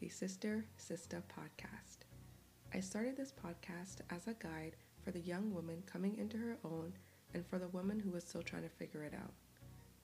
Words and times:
the 0.00 0.08
Sister 0.08 0.64
Sister 0.78 1.22
podcast. 1.28 2.06
I 2.72 2.80
started 2.80 3.18
this 3.18 3.34
podcast 3.34 3.98
as 4.08 4.26
a 4.26 4.34
guide 4.42 4.76
for 5.04 5.10
the 5.10 5.20
young 5.20 5.52
woman 5.52 5.82
coming 5.84 6.16
into 6.16 6.38
her 6.38 6.56
own 6.64 6.94
and 7.34 7.46
for 7.46 7.58
the 7.58 7.68
woman 7.68 8.00
who 8.00 8.14
is 8.14 8.24
still 8.24 8.42
trying 8.42 8.62
to 8.62 8.70
figure 8.70 9.02
it 9.02 9.12
out. 9.12 9.34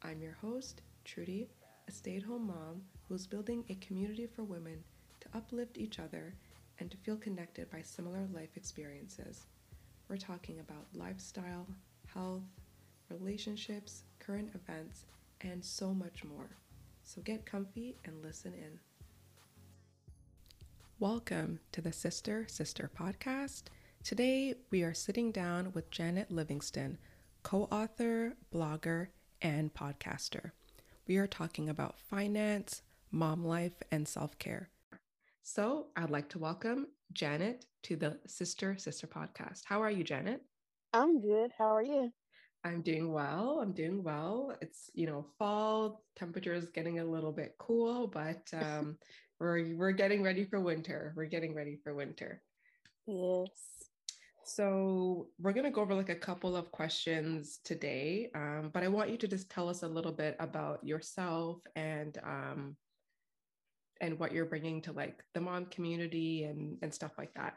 I'm 0.03 0.21
your 0.21 0.37
host, 0.43 0.83
Trudy, 1.07 1.49
a 1.89 1.93
stay 1.93 2.19
at 2.19 2.23
home 2.25 2.49
mom 2.49 2.83
who's 3.09 3.27
building 3.27 3.65
a 3.71 3.75
community 3.77 4.27
for 4.27 4.45
women 4.45 4.85
to 5.21 5.29
uplift 5.35 5.79
each 5.79 5.99
other 5.99 6.35
and 6.79 6.91
to 6.91 6.97
feel 6.99 7.17
connected 7.17 7.71
by 7.71 7.81
similar 7.81 8.27
life 8.35 8.55
experiences. 8.55 9.47
We're 10.11 10.19
talking 10.19 10.61
about 10.61 10.89
lifestyle, 10.93 11.67
health, 12.13 12.43
relationships, 13.09 14.03
current 14.19 14.51
events, 14.55 15.07
and 15.41 15.65
so 15.65 15.95
much 15.95 16.23
more. 16.23 16.51
So 17.03 17.23
get 17.23 17.47
comfy 17.47 17.97
and 18.05 18.23
listen 18.23 18.53
in. 18.53 18.79
Welcome 20.99 21.61
to 21.73 21.83
the 21.83 21.93
Sister 21.93 22.47
Sister 22.49 22.91
podcast. 22.99 23.65
Today 24.03 24.55
we 24.71 24.83
are 24.83 24.95
sitting 24.95 25.31
down 25.31 25.73
with 25.75 25.91
Janet 25.91 26.31
Livingston, 26.31 26.97
co 27.43 27.65
author, 27.65 28.35
blogger, 28.51 29.09
and 29.43 29.75
podcaster. 29.75 30.53
We 31.07 31.19
are 31.19 31.27
talking 31.27 31.69
about 31.69 32.01
finance, 32.01 32.81
mom 33.11 33.45
life, 33.45 33.75
and 33.91 34.09
self 34.09 34.39
care. 34.39 34.71
So 35.43 35.89
I'd 35.97 36.09
like 36.09 36.31
to 36.31 36.39
welcome 36.39 36.87
Janet 37.13 37.67
to 37.83 37.97
the 37.97 38.19
Sister 38.27 38.79
Sister 38.79 39.07
podcast. 39.07 39.65
How 39.67 39.83
are 39.83 39.91
you, 39.91 40.03
Janet? 40.03 40.41
I'm 40.95 41.21
good. 41.21 41.51
How 41.59 41.77
are 41.77 41.83
you? 41.83 42.11
I'm 42.65 42.81
doing 42.81 43.13
well. 43.13 43.61
I'm 43.63 43.73
doing 43.73 44.03
well. 44.03 44.57
It's 44.63 44.91
you 44.95 45.07
know 45.07 45.27
fall. 45.39 46.05
Temperature 46.17 46.55
is 46.55 46.71
getting 46.71 47.01
a 47.01 47.05
little 47.05 47.33
bit 47.33 47.55
cool, 47.59 48.07
but 48.07 48.49
um, 48.55 48.97
we're 49.41 49.75
we're 49.77 49.93
getting 49.93 50.23
ready 50.23 50.45
for 50.45 50.61
winter. 50.61 51.13
We're 51.17 51.27
getting 51.27 51.55
ready 51.55 51.79
for 51.83 51.95
winter. 51.95 52.43
Yes. 53.07 53.51
So 54.45 55.29
we're 55.41 55.53
gonna 55.53 55.71
go 55.71 55.81
over 55.81 55.95
like 55.95 56.09
a 56.09 56.15
couple 56.15 56.57
of 56.57 56.71
questions 56.71 57.59
today, 57.65 58.31
um, 58.35 58.71
but 58.73 58.83
I 58.83 58.89
want 58.89 59.11
you 59.11 59.17
to 59.19 59.29
just 59.29 59.51
tell 59.51 59.69
us 59.69 59.83
a 59.83 59.89
little 59.89 60.13
bit 60.13 60.37
about 60.39 60.85
yourself 60.85 61.59
and 61.75 62.17
um, 62.25 62.77
and 64.01 64.19
what 64.19 64.33
you're 64.33 64.45
bringing 64.45 64.83
to 64.83 64.93
like 64.93 65.23
the 65.35 65.41
mom 65.41 65.67
community 65.67 66.45
and 66.45 66.79
and 66.83 66.95
stuff 66.95 67.13
like 67.19 67.35
that. 67.35 67.57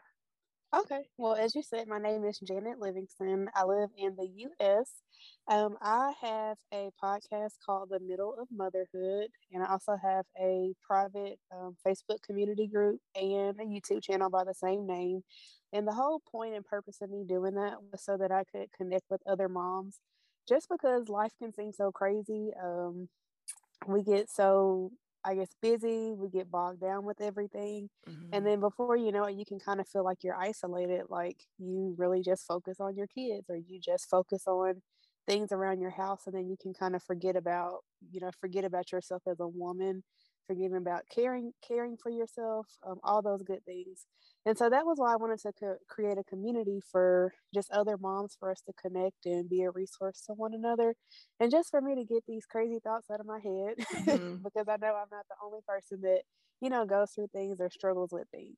Okay. 0.72 1.02
Well, 1.18 1.34
as 1.34 1.56
you 1.56 1.62
said, 1.64 1.88
my 1.88 1.98
name 1.98 2.24
is 2.24 2.38
Janet 2.38 2.78
Livingston. 2.78 3.48
I 3.56 3.64
live 3.64 3.90
in 3.98 4.14
the 4.14 4.28
U.S. 4.36 4.88
Um, 5.48 5.76
I 5.82 6.12
have 6.20 6.58
a 6.72 6.90
podcast 7.02 7.54
called 7.66 7.88
The 7.90 7.98
Middle 7.98 8.36
of 8.40 8.46
Motherhood, 8.52 9.30
and 9.52 9.64
I 9.64 9.66
also 9.72 9.96
have 10.00 10.26
a 10.40 10.72
private 10.86 11.40
um, 11.52 11.76
Facebook 11.84 12.22
community 12.24 12.68
group 12.68 13.00
and 13.16 13.58
a 13.58 13.64
YouTube 13.64 14.04
channel 14.04 14.30
by 14.30 14.44
the 14.44 14.54
same 14.54 14.86
name. 14.86 15.22
And 15.72 15.88
the 15.88 15.92
whole 15.92 16.22
point 16.30 16.54
and 16.54 16.64
purpose 16.64 16.98
of 17.02 17.10
me 17.10 17.24
doing 17.28 17.54
that 17.56 17.74
was 17.90 18.04
so 18.04 18.16
that 18.18 18.30
I 18.30 18.44
could 18.44 18.70
connect 18.76 19.06
with 19.10 19.22
other 19.26 19.48
moms. 19.48 19.98
Just 20.48 20.68
because 20.68 21.08
life 21.08 21.32
can 21.42 21.52
seem 21.52 21.72
so 21.72 21.90
crazy, 21.90 22.50
um, 22.62 23.08
we 23.88 24.02
get 24.04 24.30
so 24.30 24.92
I 25.24 25.34
guess 25.34 25.48
busy, 25.60 26.12
we 26.12 26.28
get 26.30 26.50
bogged 26.50 26.80
down 26.80 27.04
with 27.04 27.20
everything. 27.20 27.90
Mm-hmm. 28.08 28.28
And 28.32 28.46
then 28.46 28.60
before 28.60 28.96
you 28.96 29.12
know 29.12 29.24
it, 29.24 29.36
you 29.36 29.44
can 29.44 29.58
kind 29.60 29.80
of 29.80 29.88
feel 29.88 30.04
like 30.04 30.18
you're 30.22 30.36
isolated, 30.36 31.04
like 31.08 31.36
you 31.58 31.94
really 31.98 32.22
just 32.22 32.46
focus 32.46 32.80
on 32.80 32.96
your 32.96 33.06
kids 33.06 33.48
or 33.48 33.56
you 33.56 33.80
just 33.80 34.08
focus 34.08 34.44
on 34.46 34.82
things 35.26 35.52
around 35.52 35.80
your 35.80 35.90
house 35.90 36.22
and 36.26 36.34
then 36.34 36.48
you 36.48 36.56
can 36.60 36.72
kind 36.72 36.96
of 36.96 37.02
forget 37.02 37.36
about, 37.36 37.80
you 38.10 38.20
know, 38.20 38.30
forget 38.40 38.64
about 38.64 38.92
yourself 38.92 39.22
as 39.28 39.40
a 39.40 39.48
woman 39.48 40.02
forgiving 40.50 40.78
about 40.78 41.02
caring 41.14 41.52
caring 41.66 41.96
for 41.96 42.10
yourself 42.10 42.66
um, 42.84 42.98
all 43.04 43.22
those 43.22 43.42
good 43.44 43.64
things. 43.64 44.06
And 44.46 44.58
so 44.58 44.68
that 44.68 44.84
was 44.84 44.98
why 44.98 45.12
i 45.12 45.16
wanted 45.16 45.38
to 45.40 45.52
co- 45.52 45.76
create 45.88 46.18
a 46.18 46.24
community 46.24 46.80
for 46.90 47.32
just 47.54 47.70
other 47.70 47.96
moms 47.96 48.36
for 48.40 48.50
us 48.50 48.60
to 48.62 48.72
connect 48.72 49.26
and 49.26 49.48
be 49.48 49.62
a 49.62 49.70
resource 49.70 50.22
to 50.26 50.32
one 50.32 50.54
another 50.54 50.94
and 51.38 51.52
just 51.52 51.70
for 51.70 51.80
me 51.80 51.94
to 51.94 52.04
get 52.04 52.24
these 52.26 52.46
crazy 52.46 52.78
thoughts 52.82 53.10
out 53.12 53.20
of 53.20 53.26
my 53.26 53.38
head 53.38 53.74
mm-hmm. 54.06 54.36
because 54.44 54.66
i 54.68 54.76
know 54.80 54.94
i'm 54.94 55.12
not 55.12 55.26
the 55.28 55.36
only 55.44 55.60
person 55.68 56.00
that 56.00 56.22
you 56.60 56.70
know 56.70 56.84
goes 56.84 57.12
through 57.12 57.28
things 57.32 57.60
or 57.60 57.70
struggles 57.70 58.10
with 58.12 58.26
things. 58.30 58.56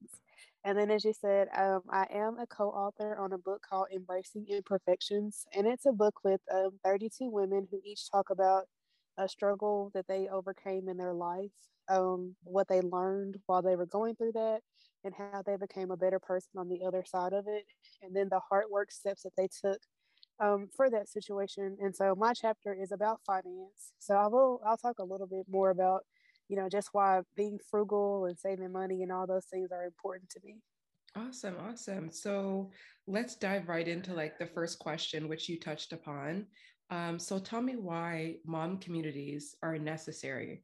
And 0.64 0.78
then 0.78 0.90
as 0.90 1.04
you 1.04 1.12
said 1.20 1.48
um, 1.56 1.82
i 1.90 2.06
am 2.14 2.38
a 2.38 2.46
co-author 2.46 3.16
on 3.18 3.32
a 3.32 3.38
book 3.38 3.62
called 3.68 3.88
embracing 3.94 4.46
imperfections 4.48 5.44
and 5.54 5.66
it's 5.66 5.86
a 5.86 5.92
book 5.92 6.14
with 6.24 6.40
um, 6.54 6.78
32 6.84 7.28
women 7.28 7.66
who 7.70 7.80
each 7.84 8.10
talk 8.10 8.30
about 8.30 8.64
a 9.18 9.28
struggle 9.28 9.90
that 9.94 10.06
they 10.08 10.28
overcame 10.28 10.88
in 10.88 10.96
their 10.96 11.14
life, 11.14 11.50
um, 11.92 12.34
what 12.44 12.68
they 12.68 12.80
learned 12.80 13.36
while 13.46 13.62
they 13.62 13.76
were 13.76 13.86
going 13.86 14.14
through 14.16 14.32
that, 14.32 14.60
and 15.04 15.14
how 15.14 15.42
they 15.44 15.56
became 15.56 15.90
a 15.90 15.96
better 15.96 16.18
person 16.18 16.50
on 16.56 16.68
the 16.68 16.84
other 16.86 17.04
side 17.06 17.32
of 17.32 17.44
it, 17.46 17.64
and 18.02 18.14
then 18.14 18.28
the 18.30 18.40
hard 18.48 18.64
work 18.70 18.90
steps 18.90 19.22
that 19.22 19.32
they 19.36 19.48
took 19.62 19.78
um, 20.40 20.68
for 20.74 20.90
that 20.90 21.08
situation. 21.08 21.76
And 21.80 21.94
so 21.94 22.14
my 22.14 22.32
chapter 22.32 22.74
is 22.74 22.92
about 22.92 23.20
finance. 23.26 23.92
So 23.98 24.14
I 24.14 24.26
will 24.26 24.60
I'll 24.66 24.76
talk 24.76 24.98
a 24.98 25.04
little 25.04 25.26
bit 25.26 25.46
more 25.48 25.70
about 25.70 26.02
you 26.48 26.56
know 26.56 26.68
just 26.68 26.88
why 26.92 27.20
being 27.36 27.58
frugal 27.70 28.26
and 28.26 28.38
saving 28.38 28.72
money 28.72 29.02
and 29.02 29.12
all 29.12 29.26
those 29.26 29.46
things 29.46 29.70
are 29.72 29.84
important 29.84 30.30
to 30.30 30.40
me. 30.44 30.56
Awesome, 31.14 31.56
awesome. 31.60 32.10
So 32.10 32.70
let's 33.06 33.36
dive 33.36 33.68
right 33.68 33.86
into 33.86 34.14
like 34.14 34.38
the 34.38 34.46
first 34.46 34.78
question, 34.78 35.28
which 35.28 35.48
you 35.48 35.60
touched 35.60 35.92
upon. 35.92 36.46
Um, 36.90 37.18
so 37.18 37.38
tell 37.38 37.60
me 37.60 37.76
why 37.76 38.36
mom 38.46 38.78
communities 38.78 39.54
are 39.62 39.78
necessary. 39.78 40.62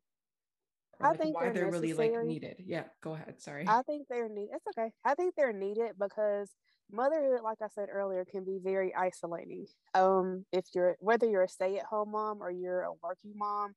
I 1.01 1.15
think 1.15 1.37
why 1.37 1.45
they're, 1.45 1.53
they're 1.53 1.71
really 1.71 1.93
like 1.93 2.13
needed. 2.25 2.57
Yeah, 2.65 2.85
go 3.01 3.15
ahead. 3.15 3.41
Sorry. 3.41 3.65
I 3.69 3.83
think 3.83 4.07
they're 4.09 4.29
needed. 4.29 4.51
It's 4.55 4.79
okay. 4.79 4.91
I 5.05 5.15
think 5.15 5.35
they're 5.37 5.53
needed 5.53 5.93
because 5.99 6.51
motherhood, 6.91 7.41
like 7.43 7.59
I 7.63 7.69
said 7.69 7.89
earlier, 7.93 8.25
can 8.25 8.45
be 8.45 8.59
very 8.63 8.95
isolating. 8.95 9.67
Um, 9.95 10.45
if 10.53 10.65
you're 10.75 10.97
whether 11.01 11.29
you're 11.29 11.45
a 11.45 11.49
stay-at-home 11.49 12.11
mom 12.13 12.43
or 12.43 12.51
you're 12.51 12.83
a 12.83 12.93
working 13.03 13.35
mom, 13.37 13.75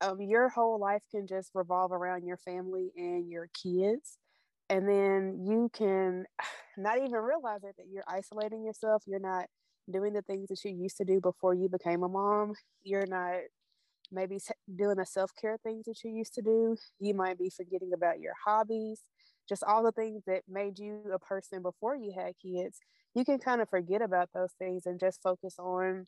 um, 0.00 0.20
your 0.20 0.48
whole 0.48 0.78
life 0.78 1.02
can 1.10 1.26
just 1.26 1.50
revolve 1.54 1.92
around 1.92 2.24
your 2.24 2.38
family 2.38 2.90
and 2.96 3.30
your 3.30 3.48
kids. 3.62 4.18
And 4.70 4.88
then 4.88 5.44
you 5.46 5.70
can 5.72 6.24
not 6.76 6.98
even 6.98 7.12
realize 7.12 7.64
it 7.64 7.76
that 7.76 7.86
you're 7.90 8.04
isolating 8.08 8.64
yourself. 8.64 9.02
You're 9.06 9.20
not 9.20 9.46
doing 9.90 10.12
the 10.12 10.22
things 10.22 10.48
that 10.48 10.58
you 10.64 10.74
used 10.74 10.96
to 10.98 11.04
do 11.04 11.20
before 11.20 11.54
you 11.54 11.68
became 11.68 12.02
a 12.02 12.08
mom. 12.08 12.54
You're 12.82 13.06
not 13.06 13.40
maybe 14.12 14.38
doing 14.76 14.96
the 14.96 15.06
self 15.06 15.30
care 15.40 15.58
things 15.62 15.86
that 15.86 16.02
you 16.04 16.10
used 16.10 16.34
to 16.34 16.42
do. 16.42 16.76
You 17.00 17.14
might 17.14 17.38
be 17.38 17.50
forgetting 17.50 17.92
about 17.94 18.20
your 18.20 18.34
hobbies, 18.44 19.02
just 19.48 19.64
all 19.64 19.82
the 19.82 19.92
things 19.92 20.22
that 20.26 20.42
made 20.48 20.78
you 20.78 21.00
a 21.12 21.18
person 21.18 21.62
before 21.62 21.96
you 21.96 22.12
had 22.16 22.34
kids. 22.42 22.78
You 23.14 23.24
can 23.24 23.38
kind 23.38 23.60
of 23.60 23.68
forget 23.68 24.02
about 24.02 24.30
those 24.34 24.52
things 24.58 24.86
and 24.86 25.00
just 25.00 25.22
focus 25.22 25.56
on 25.58 26.06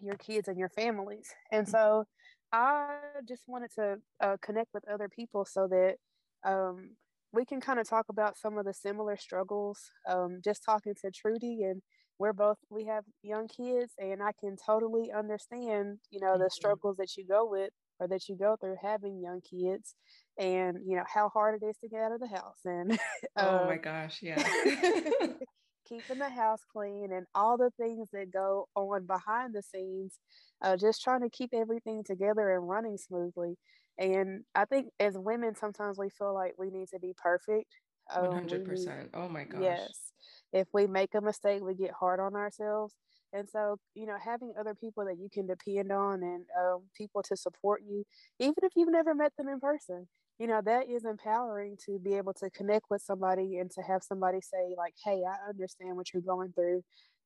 your 0.00 0.16
kids 0.16 0.48
and 0.48 0.58
your 0.58 0.68
families. 0.68 1.28
And 1.50 1.68
so 1.68 2.04
I 2.52 2.98
just 3.28 3.42
wanted 3.46 3.70
to 3.76 3.96
uh, 4.20 4.36
connect 4.40 4.68
with 4.72 4.88
other 4.88 5.08
people 5.08 5.44
so 5.44 5.66
that 5.68 5.96
um, 6.44 6.90
we 7.32 7.44
can 7.44 7.60
kind 7.60 7.78
of 7.78 7.88
talk 7.88 8.06
about 8.08 8.38
some 8.38 8.58
of 8.58 8.64
the 8.64 8.72
similar 8.74 9.16
struggles. 9.16 9.78
Um, 10.08 10.40
just 10.42 10.62
talking 10.64 10.94
to 11.02 11.10
Trudy 11.10 11.62
and 11.64 11.82
we're 12.18 12.32
both 12.32 12.58
we 12.70 12.84
have 12.84 13.04
young 13.22 13.48
kids 13.48 13.92
and 13.98 14.22
i 14.22 14.32
can 14.40 14.56
totally 14.64 15.10
understand 15.12 15.98
you 16.10 16.20
know 16.20 16.36
the 16.36 16.44
mm-hmm. 16.44 16.50
struggles 16.50 16.96
that 16.96 17.16
you 17.16 17.24
go 17.26 17.48
with 17.48 17.70
or 18.00 18.08
that 18.08 18.28
you 18.28 18.36
go 18.36 18.56
through 18.60 18.76
having 18.80 19.20
young 19.20 19.40
kids 19.40 19.94
and 20.38 20.78
you 20.86 20.96
know 20.96 21.04
how 21.12 21.28
hard 21.28 21.60
it 21.60 21.66
is 21.66 21.76
to 21.78 21.88
get 21.88 22.00
out 22.00 22.12
of 22.12 22.20
the 22.20 22.28
house 22.28 22.60
and 22.64 22.98
oh 23.36 23.64
my 23.66 23.74
um, 23.74 23.80
gosh 23.82 24.18
yeah. 24.22 24.42
keeping 25.88 26.18
the 26.18 26.28
house 26.28 26.60
clean 26.70 27.12
and 27.12 27.26
all 27.34 27.56
the 27.56 27.70
things 27.80 28.08
that 28.12 28.30
go 28.30 28.68
on 28.76 29.06
behind 29.06 29.54
the 29.54 29.62
scenes 29.62 30.18
uh, 30.62 30.76
just 30.76 31.02
trying 31.02 31.22
to 31.22 31.30
keep 31.30 31.50
everything 31.54 32.04
together 32.04 32.50
and 32.50 32.68
running 32.68 32.98
smoothly. 32.98 33.56
And 33.96 34.44
i 34.54 34.64
think 34.64 34.88
as 35.00 35.16
women 35.16 35.54
sometimes 35.56 35.98
we 35.98 36.10
feel 36.10 36.34
like 36.34 36.54
we 36.58 36.70
need 36.70 36.88
to 36.88 36.98
be 36.98 37.14
perfect. 37.16 37.74
Um, 38.14 38.26
100% 38.26 39.08
oh 39.14 39.28
my 39.28 39.44
gosh. 39.44 39.60
Yes 39.62 40.12
if 40.52 40.68
we 40.72 40.86
make 40.86 41.14
a 41.14 41.20
mistake 41.20 41.62
we 41.62 41.74
get 41.74 41.92
hard 41.92 42.20
on 42.20 42.34
ourselves. 42.34 42.94
And 43.32 43.48
so 43.48 43.76
you 43.94 44.06
know 44.06 44.16
having 44.22 44.54
other 44.58 44.74
people 44.74 45.04
that 45.04 45.18
you 45.18 45.28
can 45.32 45.46
depend 45.46 45.92
on 45.92 46.22
and 46.22 46.44
um, 46.58 46.82
people 46.96 47.22
to 47.24 47.36
support 47.36 47.82
you 47.86 48.04
even 48.38 48.54
if 48.62 48.72
you've 48.74 48.90
never 48.90 49.14
met 49.14 49.32
them 49.36 49.48
in 49.48 49.60
person 49.60 50.08
you 50.38 50.46
know 50.46 50.60
that 50.64 50.88
is 50.88 51.04
empowering 51.04 51.76
to 51.86 51.98
be 51.98 52.14
able 52.14 52.32
to 52.34 52.50
connect 52.50 52.86
with 52.90 53.02
somebody 53.02 53.58
and 53.58 53.70
to 53.72 53.82
have 53.82 54.02
somebody 54.02 54.40
say 54.40 54.74
like 54.76 54.94
hey 55.04 55.22
i 55.26 55.48
understand 55.48 55.96
what 55.96 56.12
you're 56.12 56.22
going 56.22 56.52
through. 56.52 56.82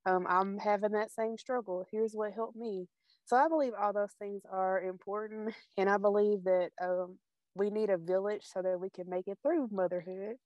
Um, 0.06 0.26
i'm 0.28 0.58
having 0.58 0.92
that 0.92 1.12
same 1.12 1.38
struggle. 1.38 1.86
Here's 1.90 2.14
what 2.14 2.32
helped 2.32 2.56
me. 2.56 2.86
So 3.26 3.36
i 3.36 3.48
believe 3.48 3.72
all 3.80 3.92
those 3.92 4.14
things 4.18 4.42
are 4.50 4.82
important 4.82 5.54
and 5.78 5.88
i 5.88 5.96
believe 5.98 6.44
that 6.44 6.70
um, 6.82 7.18
we 7.54 7.70
need 7.70 7.90
a 7.90 7.98
village 7.98 8.42
so 8.44 8.62
that 8.62 8.80
we 8.80 8.88
can 8.90 9.08
make 9.08 9.28
it 9.28 9.38
through 9.42 9.68
motherhood 9.70 10.36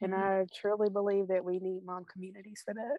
and 0.00 0.12
mm-hmm. 0.12 0.42
I 0.42 0.44
truly 0.54 0.88
believe 0.90 1.28
that 1.28 1.44
we 1.44 1.58
need 1.58 1.84
mom 1.84 2.04
communities 2.10 2.62
for 2.64 2.74
that. 2.74 2.98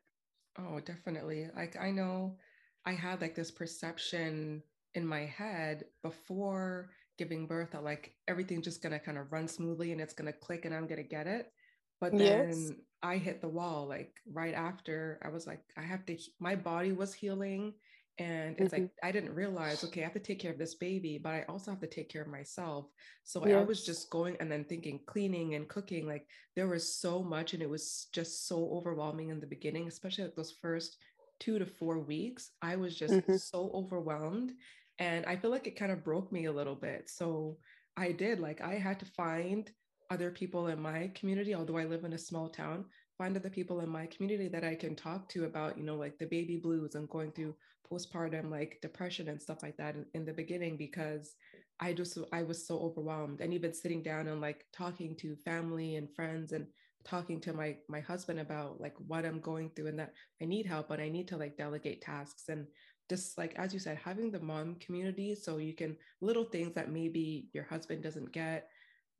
Oh, 0.59 0.79
definitely. 0.79 1.47
Like 1.55 1.77
I 1.79 1.91
know 1.91 2.37
I 2.85 2.93
had 2.93 3.21
like 3.21 3.35
this 3.35 3.51
perception 3.51 4.61
in 4.95 5.05
my 5.05 5.25
head 5.25 5.85
before 6.03 6.89
giving 7.17 7.45
birth 7.47 7.71
that 7.71 7.83
like 7.83 8.15
everything's 8.27 8.65
just 8.65 8.81
gonna 8.81 8.99
kind 8.99 9.17
of 9.17 9.31
run 9.31 9.47
smoothly 9.47 9.91
and 9.91 10.01
it's 10.01 10.13
gonna 10.13 10.33
click 10.33 10.65
and 10.65 10.73
I'm 10.73 10.87
gonna 10.87 11.03
get 11.03 11.27
it. 11.27 11.51
But 11.99 12.17
then 12.17 12.49
yes. 12.49 12.71
I 13.03 13.17
hit 13.17 13.41
the 13.41 13.47
wall 13.47 13.87
like 13.87 14.13
right 14.31 14.55
after 14.55 15.19
I 15.23 15.29
was 15.29 15.45
like, 15.45 15.61
I 15.77 15.81
have 15.81 16.05
to, 16.07 16.17
my 16.39 16.55
body 16.55 16.91
was 16.91 17.13
healing. 17.13 17.73
And 18.21 18.55
it's 18.59 18.73
mm-hmm. 18.73 18.83
like, 18.83 18.91
I 19.03 19.11
didn't 19.11 19.33
realize, 19.33 19.83
okay, 19.83 20.01
I 20.01 20.03
have 20.03 20.13
to 20.13 20.19
take 20.19 20.39
care 20.39 20.51
of 20.51 20.57
this 20.59 20.75
baby, 20.75 21.19
but 21.21 21.33
I 21.33 21.45
also 21.49 21.71
have 21.71 21.79
to 21.81 21.87
take 21.87 22.09
care 22.09 22.21
of 22.21 22.27
myself. 22.27 22.85
So. 23.23 23.43
I 23.43 23.63
was 23.63 23.85
just 23.85 24.09
going 24.09 24.35
and 24.39 24.51
then 24.51 24.63
thinking, 24.65 24.99
cleaning 25.05 25.55
and 25.55 25.67
cooking. 25.67 26.05
Like 26.05 26.25
there 26.55 26.67
was 26.67 26.85
so 26.95 27.23
much, 27.23 27.53
and 27.53 27.63
it 27.63 27.69
was 27.69 28.07
just 28.13 28.47
so 28.47 28.57
overwhelming 28.77 29.29
in 29.29 29.39
the 29.39 29.47
beginning, 29.47 29.87
especially 29.87 30.25
like 30.25 30.35
those 30.35 30.55
first 30.61 30.97
two 31.39 31.57
to 31.59 31.65
four 31.65 31.99
weeks. 31.99 32.51
I 32.61 32.75
was 32.75 32.95
just 32.95 33.13
mm-hmm. 33.13 33.37
so 33.37 33.71
overwhelmed. 33.73 34.51
And 34.99 35.25
I 35.25 35.35
feel 35.35 35.49
like 35.49 35.67
it 35.67 35.79
kind 35.79 35.91
of 35.91 36.03
broke 36.03 36.31
me 36.31 36.45
a 36.45 36.51
little 36.51 36.75
bit. 36.75 37.09
So 37.09 37.57
I 37.97 38.11
did, 38.11 38.39
like, 38.39 38.61
I 38.61 38.75
had 38.75 38.99
to 38.99 39.05
find 39.05 39.69
other 40.11 40.29
people 40.29 40.67
in 40.67 40.79
my 40.79 41.09
community, 41.15 41.55
although 41.55 41.77
I 41.77 41.85
live 41.85 42.03
in 42.03 42.13
a 42.13 42.17
small 42.17 42.49
town, 42.49 42.85
find 43.21 43.37
other 43.37 43.51
people 43.51 43.81
in 43.81 43.89
my 43.89 44.07
community 44.07 44.47
that 44.47 44.63
I 44.63 44.73
can 44.73 44.95
talk 44.95 45.29
to 45.29 45.45
about, 45.45 45.77
you 45.77 45.83
know, 45.83 45.95
like 45.95 46.17
the 46.17 46.25
baby 46.25 46.57
blues 46.57 46.95
and 46.95 47.07
going 47.07 47.31
through 47.31 47.53
postpartum 47.87 48.49
like 48.49 48.79
depression 48.81 49.27
and 49.27 49.39
stuff 49.39 49.61
like 49.61 49.77
that 49.77 49.93
in, 49.93 50.05
in, 50.15 50.25
the 50.25 50.33
beginning 50.33 50.75
because 50.75 51.35
I 51.79 51.93
just 51.93 52.17
I 52.33 52.41
was 52.41 52.65
so 52.65 52.79
overwhelmed. 52.79 53.39
And 53.39 53.53
even 53.53 53.75
sitting 53.75 54.01
down 54.01 54.27
and 54.27 54.41
like 54.41 54.65
talking 54.73 55.15
to 55.17 55.35
family 55.35 55.97
and 55.97 56.09
friends 56.15 56.51
and 56.51 56.65
talking 57.05 57.39
to 57.41 57.53
my 57.53 57.77
my 57.87 57.99
husband 57.99 58.39
about 58.39 58.81
like 58.81 58.95
what 59.05 59.23
I'm 59.23 59.39
going 59.39 59.69
through 59.75 59.89
and 59.89 59.99
that 59.99 60.13
I 60.41 60.45
need 60.45 60.65
help, 60.65 60.89
but 60.89 60.99
I 60.99 61.09
need 61.09 61.27
to 61.27 61.37
like 61.37 61.57
delegate 61.57 62.01
tasks 62.01 62.45
and 62.49 62.65
just 63.07 63.37
like 63.37 63.53
as 63.55 63.71
you 63.71 63.79
said, 63.79 63.99
having 64.03 64.31
the 64.31 64.39
mom 64.39 64.77
community 64.83 65.35
so 65.35 65.57
you 65.57 65.75
can 65.75 65.95
little 66.21 66.45
things 66.45 66.73
that 66.73 66.91
maybe 66.91 67.49
your 67.53 67.65
husband 67.65 68.01
doesn't 68.01 68.31
get 68.31 68.70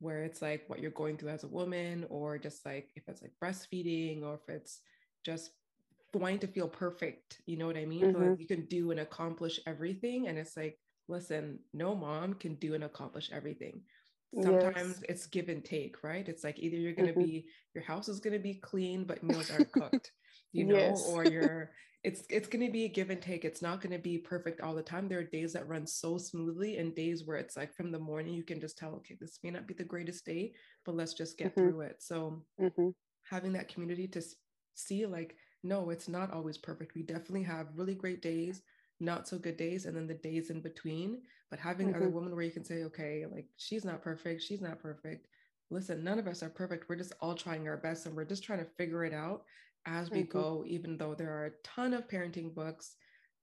where 0.02 0.24
it's 0.24 0.42
like 0.42 0.64
what 0.68 0.80
you're 0.80 0.92
going 0.92 1.16
through 1.16 1.30
as 1.30 1.44
a 1.44 1.48
woman, 1.48 2.06
or 2.10 2.38
just 2.38 2.66
like 2.66 2.90
if 2.96 3.04
it's 3.08 3.22
like 3.22 3.32
breastfeeding, 3.42 4.24
or 4.24 4.34
if 4.34 4.54
it's 4.54 4.80
just 5.24 5.52
wanting 6.14 6.40
to 6.40 6.48
feel 6.48 6.68
perfect, 6.68 7.42
you 7.46 7.56
know 7.56 7.68
what 7.68 7.78
I 7.78 7.86
mean? 7.86 8.06
Mm-hmm. 8.06 8.30
Like 8.32 8.40
you 8.40 8.48
can 8.48 8.66
do 8.66 8.92
and 8.92 9.00
accomplish 9.00 9.60
everything. 9.66 10.28
And 10.28 10.38
it's 10.38 10.58
like, 10.58 10.78
listen, 11.08 11.60
no 11.74 11.96
mom 11.96 12.34
can 12.34 12.56
do 12.56 12.74
and 12.74 12.84
accomplish 12.84 13.30
everything. 13.32 13.82
Sometimes 14.42 15.02
yes. 15.02 15.04
it's 15.10 15.26
give 15.28 15.50
and 15.50 15.64
take, 15.64 16.04
right? 16.04 16.28
It's 16.28 16.44
like 16.44 16.58
either 16.58 16.78
you're 16.78 16.94
gonna 16.94 17.10
mm-hmm. 17.10 17.22
be 17.22 17.48
your 17.76 17.84
house 17.84 18.08
is 18.08 18.22
gonna 18.22 18.40
be 18.40 18.56
clean, 18.56 19.04
but 19.04 19.24
meals 19.24 19.52
aren't 19.52 19.72
cooked, 19.72 20.12
you 20.52 20.66
know, 20.66 20.76
yes. 20.76 21.06
or 21.08 21.26
you're 21.26 21.72
it's 22.04 22.24
it's 22.30 22.48
going 22.48 22.66
to 22.66 22.72
be 22.72 22.86
a 22.86 22.90
give 22.90 23.10
and 23.10 23.22
take 23.22 23.46
it's 23.46 23.62
not 23.62 23.80
going 23.80 23.92
to 23.92 24.02
be 24.02 24.18
perfect 24.18 24.62
all 24.62 24.74
the 24.74 24.82
time 24.82 25.08
there 25.08 25.20
are 25.20 25.24
days 25.24 25.54
that 25.54 25.68
run 25.68 25.86
so 25.86 26.18
smoothly 26.18 26.78
and 26.78 26.96
days 26.96 27.24
where 27.26 27.38
it's 27.38 27.56
like 27.56 27.74
from 27.76 27.92
the 27.92 28.00
morning 28.00 28.34
you 28.34 28.44
can 28.44 28.60
just 28.60 28.78
tell 28.78 28.94
okay 28.94 29.16
this 29.20 29.40
may 29.44 29.52
not 29.52 29.68
be 29.68 29.74
the 29.74 29.84
greatest 29.84 30.26
day 30.26 30.52
but 30.86 30.96
let's 30.96 31.14
just 31.14 31.38
get 31.38 31.56
mm-hmm. 31.56 31.70
through 31.70 31.82
it 31.82 31.98
so 32.00 32.42
mm-hmm. 32.60 32.90
having 33.30 33.54
that 33.54 33.72
community 33.72 34.08
to 34.08 34.22
see 34.74 35.06
like 35.06 35.36
no 35.64 35.90
it's 35.90 36.08
not 36.08 36.34
always 36.34 36.58
perfect 36.58 36.96
we 36.96 37.04
definitely 37.04 37.44
have 37.44 37.68
really 37.76 37.96
great 37.96 38.22
days 38.22 38.62
not 39.00 39.28
so 39.28 39.38
good 39.38 39.58
days 39.58 39.86
and 39.86 39.96
then 39.96 40.08
the 40.08 40.14
days 40.14 40.50
in 40.50 40.62
between 40.62 41.22
but 41.52 41.60
having 41.60 41.88
mm-hmm. 41.88 41.98
other 41.98 42.10
women 42.10 42.34
where 42.34 42.44
you 42.44 42.52
can 42.52 42.66
say 42.66 42.84
okay 42.84 43.26
like 43.32 43.46
she's 43.58 43.86
not 43.86 44.02
perfect 44.02 44.42
she's 44.42 44.62
not 44.62 44.82
perfect 44.82 45.28
listen 45.70 46.04
none 46.04 46.18
of 46.18 46.28
us 46.28 46.42
are 46.42 46.50
perfect 46.50 46.90
we're 46.90 46.96
just 46.96 47.14
all 47.22 47.36
trying 47.36 47.68
our 47.68 47.78
best 47.78 48.06
and 48.06 48.16
we're 48.16 48.26
just 48.26 48.44
trying 48.44 48.60
to 48.60 48.72
figure 48.78 49.06
it 49.06 49.14
out 49.14 49.44
as 49.86 50.12
we 50.12 50.20
mm-hmm. 50.24 50.38
go, 50.38 50.64
even 50.68 50.98
though 50.98 51.16
there 51.16 51.32
are 51.32 51.46
a 51.48 51.52
ton 51.64 51.94
of 51.94 52.08
parenting 52.08 52.54
books. 52.54 52.96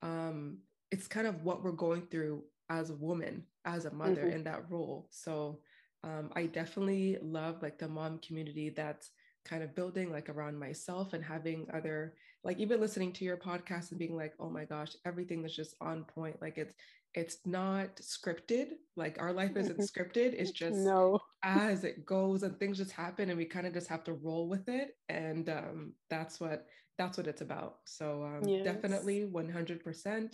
Um, 0.03 0.59
it's 0.91 1.07
kind 1.07 1.27
of 1.27 1.43
what 1.43 1.63
we're 1.63 1.73
going 1.73 2.07
through 2.11 2.45
as 2.71 2.91
a 2.91 2.95
woman, 2.95 3.45
as 3.65 3.85
a 3.85 3.93
mother 3.93 4.23
mm-hmm. 4.23 4.37
in 4.37 4.45
that 4.45 4.71
role. 4.71 5.09
So 5.11 5.61
um, 6.05 6.31
I 6.35 6.47
definitely 6.47 7.19
love 7.21 7.63
like 7.63 7.79
the 7.79 7.89
mom 7.89 8.19
community 8.19 8.71
that's 8.71 9.11
kind 9.45 9.63
of 9.63 9.75
building 9.75 10.13
like 10.13 10.29
around 10.29 10.59
myself 10.59 11.13
and 11.13 11.25
having 11.25 11.67
other 11.73 12.15
like 12.45 12.59
even 12.59 12.81
listening 12.81 13.13
to 13.13 13.25
your 13.25 13.37
podcast 13.37 13.91
and 13.91 13.99
being 13.99 14.17
like 14.17 14.35
oh 14.39 14.51
my 14.51 14.65
gosh 14.65 14.93
everything 15.05 15.45
is 15.45 15.55
just 15.55 15.75
on 15.81 16.05
point. 16.05 16.41
Like 16.41 16.59
it's 16.59 16.75
it's 17.15 17.39
not 17.47 17.97
scripted. 17.97 18.73
Like 18.97 19.21
our 19.21 19.33
life 19.33 19.57
isn't 19.57 19.79
scripted. 19.93 20.35
It's 20.35 20.51
just 20.51 20.77
no. 20.77 21.19
as 21.43 21.85
it 21.85 22.05
goes 22.05 22.43
and 22.43 22.59
things 22.59 22.79
just 22.79 22.93
happen 22.93 23.31
and 23.31 23.39
we 23.39 23.45
kind 23.45 23.67
of 23.67 23.73
just 23.73 23.89
have 23.89 24.05
to 24.05 24.13
roll 24.13 24.49
with 24.49 24.69
it. 24.69 24.97
And 25.09 25.49
um, 25.49 25.93
that's 26.11 26.41
what 26.41 26.67
that's 26.99 27.17
what 27.17 27.27
it's 27.27 27.41
about. 27.41 27.77
So 27.85 28.25
um, 28.25 28.49
yes. 28.49 28.65
definitely 28.65 29.29
100% 29.33 30.33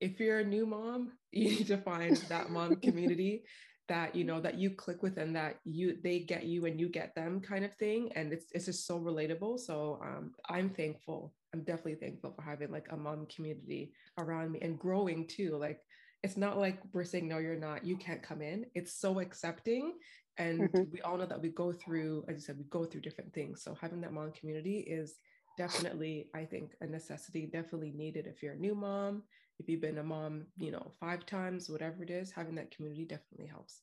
if 0.00 0.20
you're 0.20 0.40
a 0.40 0.44
new 0.44 0.66
mom 0.66 1.12
you 1.32 1.48
need 1.48 1.66
to 1.66 1.78
find 1.78 2.16
that 2.28 2.50
mom 2.50 2.76
community 2.82 3.44
that 3.88 4.14
you 4.14 4.24
know 4.24 4.40
that 4.40 4.58
you 4.58 4.70
click 4.70 5.02
with 5.02 5.18
and 5.18 5.36
that 5.36 5.56
you 5.64 5.98
they 6.02 6.18
get 6.18 6.44
you 6.44 6.64
and 6.66 6.80
you 6.80 6.88
get 6.88 7.14
them 7.14 7.40
kind 7.40 7.64
of 7.64 7.74
thing 7.76 8.10
and 8.14 8.32
it's 8.32 8.46
it's 8.52 8.64
just 8.64 8.86
so 8.86 8.98
relatable 8.98 9.58
so 9.58 10.00
um, 10.02 10.32
i'm 10.48 10.70
thankful 10.70 11.34
i'm 11.52 11.62
definitely 11.62 11.94
thankful 11.94 12.32
for 12.32 12.42
having 12.42 12.70
like 12.70 12.86
a 12.90 12.96
mom 12.96 13.26
community 13.26 13.92
around 14.18 14.52
me 14.52 14.58
and 14.62 14.78
growing 14.78 15.26
too 15.26 15.56
like 15.56 15.80
it's 16.22 16.36
not 16.38 16.56
like 16.56 16.78
we're 16.92 17.04
saying 17.04 17.28
no 17.28 17.38
you're 17.38 17.56
not 17.56 17.84
you 17.84 17.96
can't 17.96 18.22
come 18.22 18.40
in 18.40 18.64
it's 18.74 18.94
so 18.94 19.20
accepting 19.20 19.92
and 20.38 20.60
mm-hmm. 20.60 20.82
we 20.90 21.00
all 21.02 21.18
know 21.18 21.26
that 21.26 21.40
we 21.40 21.50
go 21.50 21.72
through 21.72 22.24
as 22.28 22.36
you 22.36 22.40
said 22.40 22.56
we 22.56 22.64
go 22.70 22.84
through 22.84 23.00
different 23.00 23.32
things 23.34 23.62
so 23.62 23.76
having 23.80 24.00
that 24.00 24.12
mom 24.12 24.32
community 24.32 24.78
is 24.78 25.16
definitely 25.58 26.28
i 26.34 26.44
think 26.44 26.72
a 26.80 26.86
necessity 26.86 27.46
definitely 27.52 27.92
needed 27.94 28.26
if 28.26 28.42
you're 28.42 28.54
a 28.54 28.58
new 28.58 28.74
mom 28.74 29.22
if 29.58 29.68
you've 29.68 29.80
been 29.80 29.98
a 29.98 30.02
mom, 30.02 30.46
you 30.58 30.70
know, 30.70 30.90
five 30.98 31.26
times, 31.26 31.70
whatever 31.70 32.02
it 32.02 32.10
is, 32.10 32.30
having 32.30 32.54
that 32.56 32.74
community 32.74 33.04
definitely 33.04 33.46
helps. 33.46 33.80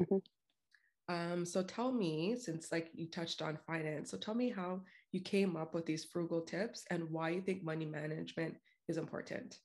Mm-hmm. 0.00 0.18
Um, 1.14 1.46
so 1.46 1.62
tell 1.62 1.90
me, 1.90 2.36
since 2.38 2.70
like 2.70 2.90
you 2.94 3.06
touched 3.06 3.40
on 3.40 3.58
finance, 3.66 4.10
so 4.10 4.18
tell 4.18 4.34
me 4.34 4.50
how 4.50 4.82
you 5.12 5.20
came 5.20 5.56
up 5.56 5.74
with 5.74 5.86
these 5.86 6.04
frugal 6.04 6.42
tips 6.42 6.84
and 6.90 7.10
why 7.10 7.30
you 7.30 7.40
think 7.40 7.62
money 7.62 7.86
management 7.86 8.56
is 8.88 8.98
important. 8.98 9.58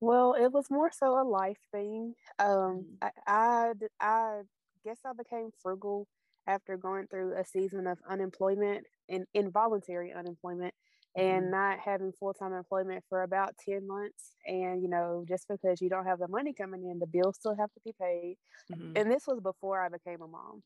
Well, 0.00 0.34
it 0.34 0.52
was 0.52 0.70
more 0.70 0.90
so 0.92 1.20
a 1.20 1.24
life 1.24 1.58
thing. 1.72 2.14
Um, 2.38 2.86
mm-hmm. 3.02 3.08
I, 3.26 3.70
I, 3.70 3.72
I 4.00 4.40
guess 4.84 4.98
I 5.04 5.12
became 5.16 5.50
frugal 5.62 6.06
after 6.46 6.76
going 6.76 7.06
through 7.06 7.36
a 7.36 7.44
season 7.44 7.86
of 7.86 7.98
unemployment 8.08 8.84
and 9.08 9.26
involuntary 9.34 10.12
unemployment 10.12 10.74
and 11.16 11.44
mm-hmm. 11.44 11.50
not 11.50 11.78
having 11.78 12.12
full-time 12.18 12.52
employment 12.52 13.04
for 13.08 13.22
about 13.22 13.54
10 13.68 13.86
months 13.86 14.34
and 14.46 14.82
you 14.82 14.88
know 14.88 15.24
just 15.28 15.46
because 15.48 15.80
you 15.80 15.88
don't 15.88 16.06
have 16.06 16.18
the 16.18 16.28
money 16.28 16.52
coming 16.52 16.88
in 16.90 16.98
the 16.98 17.06
bills 17.06 17.36
still 17.36 17.56
have 17.56 17.72
to 17.72 17.80
be 17.84 17.92
paid 18.00 18.36
mm-hmm. 18.72 18.92
and 18.96 19.10
this 19.10 19.26
was 19.26 19.40
before 19.40 19.82
i 19.82 19.88
became 19.88 20.22
a 20.22 20.28
mom 20.28 20.62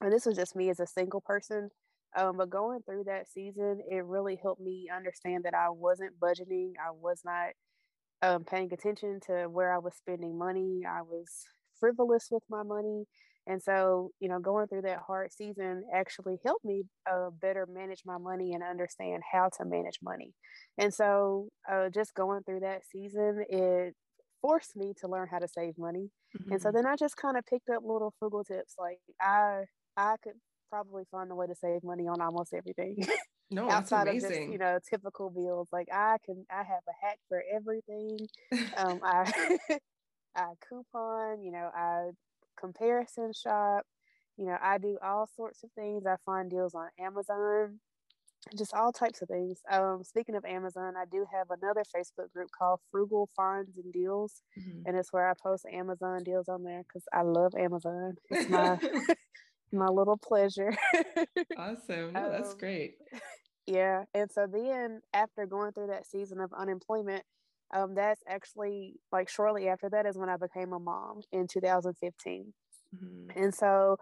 and 0.00 0.12
this 0.12 0.26
was 0.26 0.36
just 0.36 0.56
me 0.56 0.70
as 0.70 0.80
a 0.80 0.86
single 0.86 1.20
person 1.20 1.70
um, 2.16 2.36
but 2.36 2.48
going 2.48 2.80
through 2.82 3.04
that 3.04 3.28
season 3.28 3.80
it 3.90 4.04
really 4.04 4.38
helped 4.40 4.60
me 4.60 4.88
understand 4.94 5.44
that 5.44 5.54
i 5.54 5.68
wasn't 5.68 6.18
budgeting 6.18 6.72
i 6.80 6.90
was 6.90 7.20
not 7.24 7.50
um, 8.22 8.44
paying 8.44 8.72
attention 8.72 9.20
to 9.26 9.48
where 9.50 9.74
i 9.74 9.78
was 9.78 9.94
spending 9.94 10.38
money 10.38 10.82
i 10.88 11.02
was 11.02 11.44
frivolous 11.78 12.28
with 12.30 12.42
my 12.48 12.62
money 12.62 13.04
and 13.46 13.62
so, 13.62 14.10
you 14.20 14.28
know, 14.28 14.38
going 14.38 14.68
through 14.68 14.82
that 14.82 15.00
hard 15.06 15.32
season 15.32 15.84
actually 15.92 16.38
helped 16.44 16.64
me 16.64 16.84
uh, 17.10 17.28
better 17.30 17.66
manage 17.70 18.02
my 18.06 18.16
money 18.16 18.54
and 18.54 18.62
understand 18.62 19.22
how 19.30 19.50
to 19.58 19.64
manage 19.66 19.98
money. 20.02 20.32
And 20.78 20.92
so, 20.92 21.48
uh, 21.70 21.90
just 21.90 22.14
going 22.14 22.42
through 22.44 22.60
that 22.60 22.82
season, 22.90 23.44
it 23.50 23.94
forced 24.40 24.76
me 24.76 24.94
to 25.00 25.08
learn 25.08 25.28
how 25.30 25.38
to 25.38 25.48
save 25.48 25.76
money. 25.76 26.10
Mm-hmm. 26.38 26.52
And 26.52 26.62
so 26.62 26.68
mm-hmm. 26.68 26.76
then 26.76 26.86
I 26.86 26.96
just 26.96 27.16
kind 27.16 27.36
of 27.36 27.44
picked 27.46 27.68
up 27.68 27.82
little 27.82 28.14
frugal 28.18 28.44
tips. 28.44 28.76
Like 28.78 28.98
I, 29.20 29.64
I 29.96 30.16
could 30.22 30.34
probably 30.70 31.04
find 31.10 31.30
a 31.30 31.34
way 31.34 31.46
to 31.46 31.54
save 31.54 31.84
money 31.84 32.08
on 32.08 32.20
almost 32.20 32.54
everything. 32.54 33.06
No, 33.50 33.70
outside 33.70 34.08
of 34.08 34.14
just 34.14 34.30
you 34.30 34.58
know 34.58 34.78
typical 34.88 35.30
bills. 35.30 35.68
Like 35.70 35.88
I 35.92 36.16
can, 36.24 36.44
I 36.50 36.62
have 36.62 36.82
a 36.88 37.06
hack 37.06 37.18
for 37.28 37.42
everything. 37.54 38.18
um, 38.76 39.00
I, 39.02 39.58
I 40.36 40.46
coupon. 40.68 41.42
You 41.42 41.52
know, 41.52 41.70
I 41.74 42.10
comparison 42.58 43.32
shop. 43.32 43.84
You 44.36 44.46
know, 44.46 44.56
I 44.60 44.78
do 44.78 44.98
all 45.02 45.28
sorts 45.36 45.62
of 45.62 45.70
things. 45.72 46.06
I 46.06 46.16
find 46.26 46.50
deals 46.50 46.74
on 46.74 46.88
Amazon, 46.98 47.78
just 48.56 48.74
all 48.74 48.92
types 48.92 49.22
of 49.22 49.28
things. 49.28 49.60
Um, 49.70 50.02
speaking 50.02 50.34
of 50.34 50.44
Amazon, 50.44 50.94
I 50.96 51.04
do 51.10 51.24
have 51.32 51.50
another 51.50 51.82
Facebook 51.94 52.32
group 52.32 52.48
called 52.56 52.80
Frugal 52.90 53.28
Finds 53.36 53.76
and 53.76 53.92
Deals, 53.92 54.42
mm-hmm. 54.58 54.82
and 54.86 54.96
it's 54.96 55.12
where 55.12 55.28
I 55.28 55.34
post 55.40 55.66
Amazon 55.72 56.24
deals 56.24 56.48
on 56.48 56.64
there 56.64 56.82
because 56.82 57.04
I 57.12 57.22
love 57.22 57.54
Amazon. 57.54 58.14
It's 58.30 58.48
my 58.50 58.78
my 59.72 59.88
little 59.88 60.16
pleasure. 60.16 60.76
awesome. 61.56 62.12
No, 62.12 62.30
that's 62.30 62.52
um, 62.52 62.58
great. 62.58 62.96
Yeah, 63.66 64.04
and 64.14 64.30
so 64.30 64.46
then 64.46 65.00
after 65.12 65.46
going 65.46 65.72
through 65.72 65.88
that 65.88 66.06
season 66.06 66.40
of 66.40 66.52
unemployment, 66.52 67.24
um, 67.72 67.94
that's 67.94 68.22
actually 68.28 68.94
like 69.10 69.28
shortly 69.28 69.68
after 69.68 69.88
that 69.90 70.06
is 70.06 70.16
when 70.16 70.28
I 70.28 70.36
became 70.36 70.72
a 70.72 70.78
mom 70.78 71.22
in 71.32 71.46
2015. 71.46 72.52
Mm-hmm. 72.94 73.42
And 73.42 73.54
so 73.54 73.96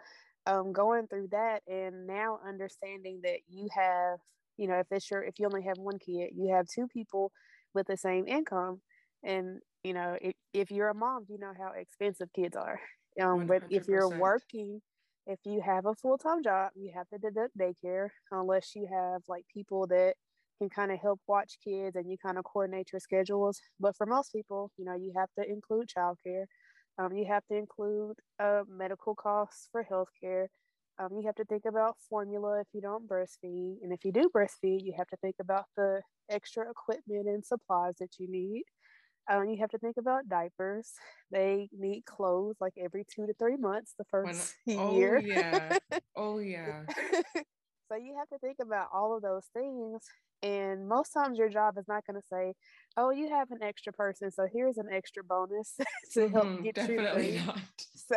um, 0.47 0.73
going 0.73 1.07
through 1.07 1.28
that 1.31 1.62
and 1.66 2.07
now 2.07 2.40
understanding 2.47 3.21
that 3.23 3.38
you 3.49 3.69
have, 3.75 4.19
you 4.57 4.69
know, 4.69 4.78
if 4.78 4.87
it's 4.90 5.11
your, 5.11 5.23
if 5.23 5.38
you 5.38 5.47
only 5.47 5.62
have 5.62 5.78
one 5.78 5.99
kid, 5.99 6.31
you 6.35 6.52
have 6.54 6.66
two 6.66 6.87
people 6.88 7.33
with 7.75 7.87
the 7.87 7.97
same 7.97 8.26
income. 8.26 8.81
And, 9.23 9.61
you 9.85 9.95
know, 9.95 10.16
if, 10.21 10.35
if 10.52 10.71
you're 10.71 10.88
a 10.88 10.95
mom, 10.95 11.25
you 11.28 11.38
know 11.38 11.52
how 11.57 11.73
expensive 11.78 12.28
kids 12.35 12.57
are. 12.57 12.81
Um, 13.21 13.47
but 13.47 13.62
if 13.69 13.88
you're 13.88 14.09
working, 14.09 14.81
if 15.26 15.38
you 15.45 15.61
have 15.61 15.85
a 15.85 15.95
full 15.95 16.16
time 16.16 16.42
job, 16.42 16.71
you 16.75 16.92
have 16.95 17.07
to 17.11 17.19
deduct 17.19 17.57
daycare 17.59 18.09
unless 18.31 18.75
you 18.75 18.88
have 18.90 19.21
like 19.28 19.45
people 19.52 19.87
that 19.88 20.14
can 20.59 20.69
kind 20.69 20.93
of 20.93 20.99
help 21.01 21.21
watch 21.27 21.59
kids 21.65 21.97
and 21.97 22.11
you 22.11 22.17
kind 22.19 22.39
of 22.39 22.45
coordinate 22.45 22.93
your 22.93 23.01
schedules. 23.01 23.61
But 23.81 23.97
for 23.97 24.07
most 24.07 24.33
people, 24.33 24.71
you 24.77 24.85
know, 24.85 24.95
you 24.95 25.13
have 25.17 25.29
to 25.39 25.49
include 25.49 25.89
childcare. 25.89 26.45
Um, 26.99 27.13
you 27.15 27.25
have 27.27 27.45
to 27.51 27.57
include 27.57 28.17
uh, 28.39 28.63
medical 28.69 29.15
costs 29.15 29.69
for 29.73 29.87
healthcare. 29.91 30.47
Um, 30.99 31.09
you 31.19 31.27
have 31.27 31.35
to 31.37 31.45
think 31.45 31.65
about 31.67 31.97
formula 32.09 32.61
if 32.61 32.67
you 32.73 32.81
don't 32.81 33.09
breastfeed. 33.09 33.77
And 33.83 33.93
if 33.93 34.05
you 34.05 34.13
do 34.13 34.31
breastfeed, 34.35 34.85
you 34.85 34.93
have 34.97 35.09
to 35.09 35.17
think 35.17 35.37
about 35.41 35.65
the 35.77 36.01
extra 36.31 36.69
equipment 36.71 37.27
and 37.29 37.45
supplies 37.45 37.95
that 38.01 38.11
you 38.19 38.31
need. 38.31 38.65
Um, 39.31 39.49
you 39.49 39.57
have 39.61 39.71
to 39.71 39.79
think 39.79 39.97
about 39.99 40.29
diapers. 40.29 40.91
They 41.31 41.69
need 41.73 42.05
clothes 42.05 42.57
like 42.61 42.75
every 42.77 43.05
two 43.15 43.27
to 43.27 43.35
three 43.35 43.57
months 43.57 43.95
the 43.99 44.05
first 44.11 44.55
when, 44.65 44.79
oh, 44.79 44.97
year. 44.97 45.19
yeah. 45.25 45.79
Oh, 46.17 46.39
yeah. 46.39 46.85
so 47.89 47.97
you 47.97 48.17
have 48.19 48.29
to 48.29 48.39
think 48.39 48.59
about 48.61 48.89
all 48.93 49.17
of 49.17 49.23
those 49.23 49.47
things. 49.53 50.03
And 50.43 50.89
most 50.89 51.11
times 51.11 51.39
your 51.39 51.49
job 51.49 51.79
is 51.79 51.87
not 51.87 52.05
going 52.07 52.21
to 52.21 52.27
say, 52.33 52.55
oh, 52.97 53.11
you 53.11 53.29
have 53.31 53.51
an 53.53 53.62
extra 53.62 53.93
person. 53.93 54.31
So 54.31 54.49
here's 54.53 54.77
an 54.77 54.89
extra 54.91 55.23
bonus 55.23 55.77
to 56.15 56.29
help 56.29 56.47
mm-hmm, 56.47 56.62
get 56.65 56.75
definitely 56.75 57.39
you. 57.39 57.47
Not. 57.47 57.61
So, 58.09 58.17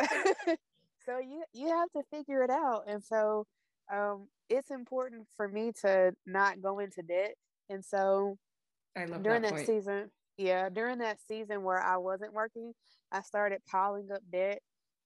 so 1.06 1.18
you, 1.18 1.44
you 1.52 1.68
have 1.68 1.90
to 1.92 2.02
figure 2.10 2.42
it 2.42 2.50
out. 2.50 2.84
And 2.88 3.02
so 3.02 3.46
um, 3.92 4.26
it's 4.50 4.70
important 4.70 5.26
for 5.36 5.48
me 5.48 5.72
to 5.82 6.12
not 6.26 6.60
go 6.60 6.80
into 6.80 7.02
debt. 7.02 7.34
And 7.70 7.84
so 7.84 8.36
during 8.94 9.42
that, 9.42 9.54
that 9.54 9.66
season, 9.66 10.10
yeah, 10.36 10.68
during 10.68 10.98
that 10.98 11.18
season 11.28 11.62
where 11.62 11.80
I 11.80 11.96
wasn't 11.96 12.32
working, 12.32 12.72
I 13.12 13.22
started 13.22 13.60
piling 13.70 14.08
up 14.12 14.20
debt. 14.30 14.60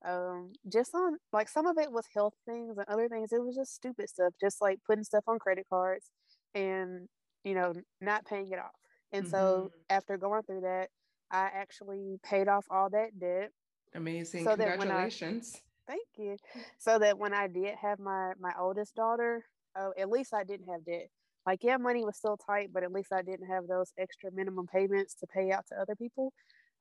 Um, 0.07 0.53
just 0.73 0.95
on 0.95 1.17
like 1.33 1.49
some 1.49 1.67
of 1.67 1.77
it 1.79 1.93
was 1.93 2.07
health 2.15 2.35
things 2.47 2.79
and 2.79 2.89
other 2.89 3.09
things, 3.09 3.33
it 3.33 3.45
was 3.45 3.55
just 3.55 3.75
stupid 3.75 4.09
stuff, 4.09 4.33
just 4.41 4.63
like 4.63 4.79
putting 4.87 5.05
stuff 5.05 5.25
on 5.27 5.39
credit 5.39 5.67
cards 5.69 6.11
and 6.55 7.09
you 7.45 7.55
know, 7.55 7.73
not 8.01 8.25
paying 8.27 8.51
it 8.51 8.59
off. 8.59 8.73
And 9.13 9.25
mm-hmm. 9.25 9.31
so 9.31 9.71
after 9.89 10.17
going 10.17 10.43
through 10.43 10.63
that, 10.63 10.89
I 11.31 11.49
actually 11.55 12.19
paid 12.23 12.49
off 12.49 12.67
all 12.71 12.91
that 12.91 13.19
debt. 13.19 13.51
Amazing. 13.95 14.45
So 14.45 14.57
Congratulations. 14.57 15.61
I, 15.89 15.93
thank 15.93 16.07
you. 16.17 16.37
So 16.79 16.99
that 16.99 17.19
when 17.19 17.35
I 17.35 17.47
did 17.47 17.75
have 17.81 17.99
my 17.99 18.33
my 18.41 18.53
oldest 18.59 18.95
daughter, 18.95 19.45
oh, 19.77 19.93
at 19.99 20.09
least 20.09 20.33
I 20.35 20.45
didn't 20.45 20.69
have 20.69 20.85
debt 20.85 21.09
like 21.47 21.61
yeah 21.63 21.77
money 21.77 22.05
was 22.05 22.17
still 22.17 22.37
tight 22.37 22.69
but 22.73 22.83
at 22.83 22.93
least 22.93 23.13
i 23.13 23.23
didn't 23.23 23.47
have 23.47 23.67
those 23.67 23.93
extra 23.99 24.31
minimum 24.33 24.67
payments 24.67 25.15
to 25.15 25.27
pay 25.27 25.51
out 25.51 25.65
to 25.67 25.75
other 25.81 25.95
people 25.97 26.33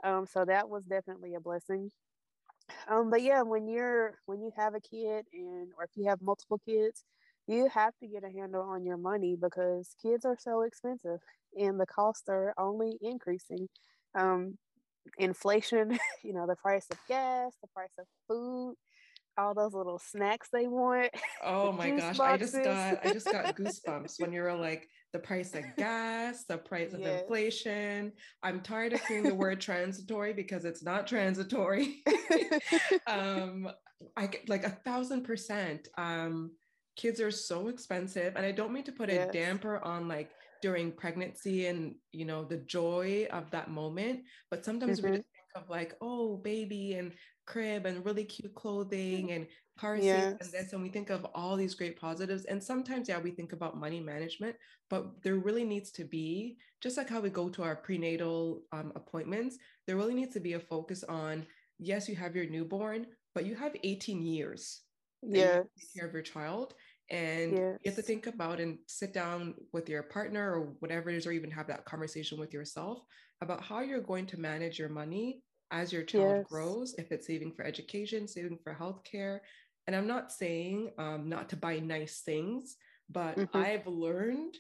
um, 0.04 0.26
so 0.26 0.46
that 0.46 0.70
was 0.70 0.84
definitely 0.86 1.36
a 1.36 1.40
blessing 1.40 1.90
um, 2.88 3.10
but 3.10 3.22
yeah 3.22 3.42
when 3.42 3.68
you're 3.68 4.20
when 4.26 4.42
you 4.42 4.52
have 4.56 4.76
a 4.76 4.80
kid 4.80 5.26
and 5.34 5.70
or 5.78 5.84
if 5.84 5.92
you 5.96 6.06
have 6.08 6.22
multiple 6.22 6.60
kids 6.68 7.04
you 7.48 7.68
have 7.70 7.94
to 8.00 8.08
get 8.08 8.24
a 8.24 8.30
handle 8.32 8.62
on 8.62 8.86
your 8.86 8.98
money 8.98 9.36
because 9.40 9.96
kids 10.02 10.26
are 10.26 10.38
so 10.40 10.62
expensive 10.62 11.20
and 11.58 11.80
the 11.80 11.86
costs 11.88 12.30
are 12.30 12.54
only 12.60 12.98
increasing. 13.02 13.68
Um, 14.16 14.58
inflation 15.18 15.98
you 16.24 16.34
know 16.34 16.48
the 16.48 16.56
price 16.56 16.86
of 16.92 16.98
gas 17.08 17.54
the 17.62 17.68
price 17.70 17.92
of 18.00 18.06
food 18.28 18.76
all 19.40 19.54
those 19.54 19.74
little 19.74 20.00
snacks 20.00 20.50
they 20.52 20.68
want. 20.68 21.12
Oh 21.44 21.72
my 21.72 21.92
gosh, 21.92 22.18
boxes. 22.18 22.56
I 22.56 22.64
just 22.64 22.64
got 22.64 23.06
I 23.06 23.14
just 23.14 23.32
got 23.32 23.56
goosebumps 23.58 24.20
when 24.20 24.34
you 24.34 24.42
were 24.42 24.54
like 24.54 24.88
the 25.14 25.20
price 25.20 25.56
of 25.56 25.64
gas, 25.78 26.44
the 26.46 26.58
price 26.58 26.94
of 26.94 27.00
yes. 27.00 27.22
inflation. 27.22 28.12
I'm 28.44 28.62
tired 28.62 28.94
of 28.94 29.02
hearing 29.02 29.24
the 29.24 29.36
word 29.36 29.62
transitory 29.62 30.34
because 30.34 30.66
it's 30.66 30.84
not 30.84 31.08
transitory. 31.08 32.04
um, 33.08 33.70
I 34.16 34.28
get 34.28 34.50
like 34.50 34.66
a 34.66 34.78
thousand 34.86 35.24
percent. 35.24 35.88
Um, 35.98 36.52
kids 36.96 37.22
are 37.22 37.32
so 37.32 37.70
expensive, 37.70 38.36
and 38.36 38.46
I 38.46 38.52
don't 38.52 38.74
mean 38.74 38.84
to 38.84 38.92
put 38.92 39.10
yes. 39.10 39.30
a 39.30 39.32
damper 39.32 39.80
on 39.84 40.08
like 40.08 40.32
during 40.62 40.92
pregnancy 40.92 41.68
and 41.68 41.96
you 42.12 42.26
know 42.26 42.44
the 42.44 42.58
joy 42.58 43.28
of 43.32 43.50
that 43.52 43.72
moment, 43.72 44.22
but 44.52 44.66
sometimes 44.66 45.00
mm-hmm. 45.00 45.12
we 45.12 45.18
just 45.18 45.30
of 45.56 45.70
like 45.70 45.96
oh 46.02 46.38
baby 46.38 46.94
and 46.94 47.14
crib 47.46 47.86
and 47.86 48.06
really 48.06 48.24
cute 48.24 48.54
clothing 48.56 49.32
and 49.32 49.48
car 49.78 49.96
seats 49.96 50.06
yes. 50.06 50.36
and 50.42 50.52
this 50.52 50.74
and 50.74 50.82
we 50.82 50.90
think 50.90 51.10
of 51.10 51.26
all 51.34 51.56
these 51.56 51.74
great 51.74 52.00
positives 52.00 52.46
and 52.46 52.62
sometimes 52.62 53.08
yeah 53.08 53.20
we 53.20 53.32
think 53.32 53.54
about 53.54 53.80
money 53.80 54.00
management 54.00 54.56
but 54.90 55.22
there 55.24 55.36
really 55.36 55.64
needs 55.64 55.90
to 55.92 56.04
be 56.04 56.58
just 56.82 56.98
like 56.98 57.10
how 57.10 57.20
we 57.20 57.30
go 57.30 57.50
to 57.50 57.64
our 57.64 57.76
prenatal 57.76 58.62
um, 58.72 58.92
appointments 58.96 59.58
there 59.88 59.96
really 59.96 60.14
needs 60.14 60.34
to 60.34 60.40
be 60.40 60.54
a 60.54 60.60
focus 60.60 61.04
on 61.06 61.46
yes 61.80 62.10
you 62.10 62.16
have 62.16 62.36
your 62.36 62.46
newborn 62.50 63.06
but 63.34 63.46
you 63.46 63.56
have 63.56 63.76
18 63.84 64.22
years 64.22 64.82
yeah 65.24 65.58
take 65.78 65.94
care 65.96 66.08
of 66.08 66.14
your 66.14 66.22
child 66.22 66.74
and 67.12 67.52
yes. 67.54 67.80
you 67.84 67.92
have 67.92 67.96
to 67.96 68.02
think 68.02 68.28
about 68.28 68.60
and 68.60 68.78
sit 68.88 69.14
down 69.14 69.56
with 69.74 69.90
your 69.90 70.04
partner 70.04 70.54
or 70.54 70.76
whatever 70.80 71.10
it 71.10 71.16
is 71.16 71.26
or 71.26 71.32
even 71.32 71.50
have 71.50 71.68
that 71.68 71.86
conversation 71.86 72.40
with 72.40 72.54
yourself 72.54 73.00
about 73.42 73.64
how 73.64 73.80
you're 73.80 74.02
going 74.02 74.26
to 74.28 74.40
manage 74.40 74.78
your 74.78 74.90
money 74.90 75.42
as 75.72 75.94
your 75.94 76.04
child 76.04 76.38
yes. 76.38 76.46
grows, 76.50 76.96
if 76.98 77.12
it's 77.12 77.28
saving 77.28 77.54
for 77.54 77.64
education, 77.64 78.28
saving 78.28 78.60
for 78.64 78.76
healthcare. 78.76 79.40
And 79.88 79.96
I'm 79.96 80.08
not 80.08 80.32
saying 80.32 80.92
um, 80.98 81.30
not 81.30 81.50
to 81.50 81.56
buy 81.56 81.80
nice 81.80 82.22
things, 82.22 82.76
but 83.10 83.38
mm-hmm. 83.38 83.58
I've 83.58 83.88
learned 83.88 84.56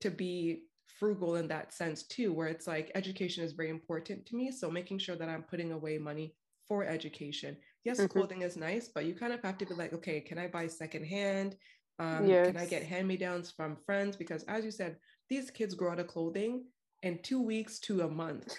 to 0.00 0.10
be 0.10 0.64
frugal 0.98 1.36
in 1.36 1.48
that 1.48 1.72
sense 1.72 2.02
too, 2.02 2.32
where 2.32 2.48
it's 2.48 2.66
like 2.66 2.90
education 2.94 3.44
is 3.44 3.52
very 3.52 3.70
important 3.70 4.26
to 4.26 4.36
me. 4.36 4.50
So 4.50 4.70
making 4.70 4.98
sure 4.98 5.16
that 5.16 5.28
I'm 5.28 5.42
putting 5.42 5.72
away 5.72 5.98
money 5.98 6.34
for 6.66 6.84
education. 6.84 7.56
Yes, 7.84 7.98
mm-hmm. 7.98 8.18
clothing 8.18 8.42
is 8.42 8.56
nice, 8.56 8.88
but 8.94 9.06
you 9.06 9.14
kind 9.14 9.32
of 9.32 9.42
have 9.42 9.58
to 9.58 9.66
be 9.66 9.74
like, 9.74 9.92
okay, 9.94 10.20
can 10.20 10.38
I 10.38 10.48
buy 10.48 10.66
secondhand? 10.66 11.56
Um, 11.98 12.26
yes. 12.26 12.48
Can 12.48 12.56
I 12.56 12.66
get 12.66 12.84
hand 12.84 13.08
me 13.08 13.16
downs 13.16 13.50
from 13.50 13.76
friends? 13.84 14.16
Because 14.16 14.44
as 14.44 14.64
you 14.64 14.70
said, 14.70 14.96
these 15.28 15.50
kids 15.50 15.74
grow 15.74 15.92
out 15.92 15.98
of 15.98 16.06
clothing 16.06 16.64
in 17.02 17.18
two 17.22 17.42
weeks 17.42 17.78
to 17.80 18.02
a 18.02 18.08
month 18.08 18.54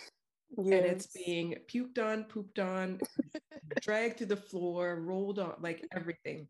yes. 0.57 0.65
and 0.65 0.85
it's 0.85 1.07
being 1.07 1.55
puked 1.67 1.99
on, 1.99 2.23
pooped 2.25 2.59
on, 2.59 2.99
dragged 3.81 4.17
to 4.19 4.25
the 4.25 4.37
floor, 4.37 5.01
rolled 5.01 5.39
on, 5.39 5.55
like 5.61 5.85
everything. 5.95 6.47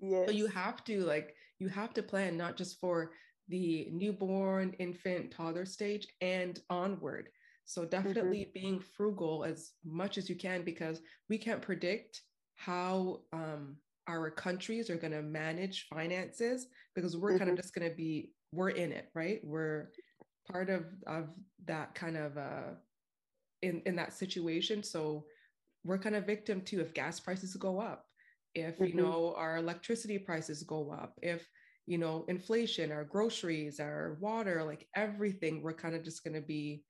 Yes. 0.00 0.26
So 0.26 0.32
you 0.32 0.46
have 0.46 0.84
to 0.84 1.04
like 1.04 1.34
you 1.58 1.68
have 1.68 1.92
to 1.94 2.02
plan 2.02 2.36
not 2.36 2.56
just 2.56 2.78
for 2.80 3.12
the 3.48 3.88
newborn, 3.90 4.74
infant, 4.78 5.30
toddler 5.30 5.66
stage 5.66 6.06
and 6.20 6.60
onward. 6.70 7.30
So 7.64 7.84
definitely 7.84 8.42
mm-hmm. 8.42 8.60
being 8.60 8.80
frugal 8.80 9.44
as 9.44 9.72
much 9.84 10.16
as 10.16 10.28
you 10.28 10.36
can 10.36 10.62
because 10.62 11.00
we 11.28 11.36
can't 11.36 11.60
predict 11.60 12.22
how 12.54 13.20
um, 13.32 13.76
our 14.08 14.30
countries 14.30 14.90
are 14.90 14.96
going 14.96 15.12
to 15.12 15.22
manage 15.22 15.86
finances 15.88 16.66
because 16.94 17.16
we're 17.16 17.30
mm-hmm. 17.30 17.38
kind 17.38 17.50
of 17.50 17.56
just 17.56 17.74
going 17.74 17.88
to 17.88 17.94
be 17.94 18.32
we're 18.52 18.70
in 18.70 18.92
it, 18.92 19.10
right? 19.14 19.40
We're 19.44 19.90
part 20.50 20.70
of 20.70 20.86
of 21.06 21.28
that 21.66 21.94
kind 21.94 22.16
of 22.16 22.36
uh, 22.38 22.74
in 23.62 23.82
in 23.86 23.96
that 23.96 24.12
situation 24.12 24.82
so 24.82 25.24
we're 25.84 25.98
kind 25.98 26.16
of 26.16 26.26
victim 26.26 26.60
to 26.62 26.80
if 26.80 26.94
gas 26.94 27.20
prices 27.20 27.54
go 27.56 27.80
up 27.80 28.04
if 28.54 28.74
mm-hmm. 28.74 28.84
you 28.84 28.94
know 28.94 29.34
our 29.36 29.56
electricity 29.56 30.18
prices 30.18 30.62
go 30.62 30.90
up 30.90 31.18
if 31.22 31.46
you 31.86 31.98
know 31.98 32.24
inflation 32.28 32.92
our 32.92 33.04
groceries 33.04 33.80
our 33.80 34.16
water 34.20 34.62
like 34.64 34.86
everything 34.94 35.62
we're 35.62 35.72
kind 35.72 35.94
of 35.94 36.04
just 36.04 36.22
going 36.24 36.34
to 36.34 36.46
be 36.46 36.82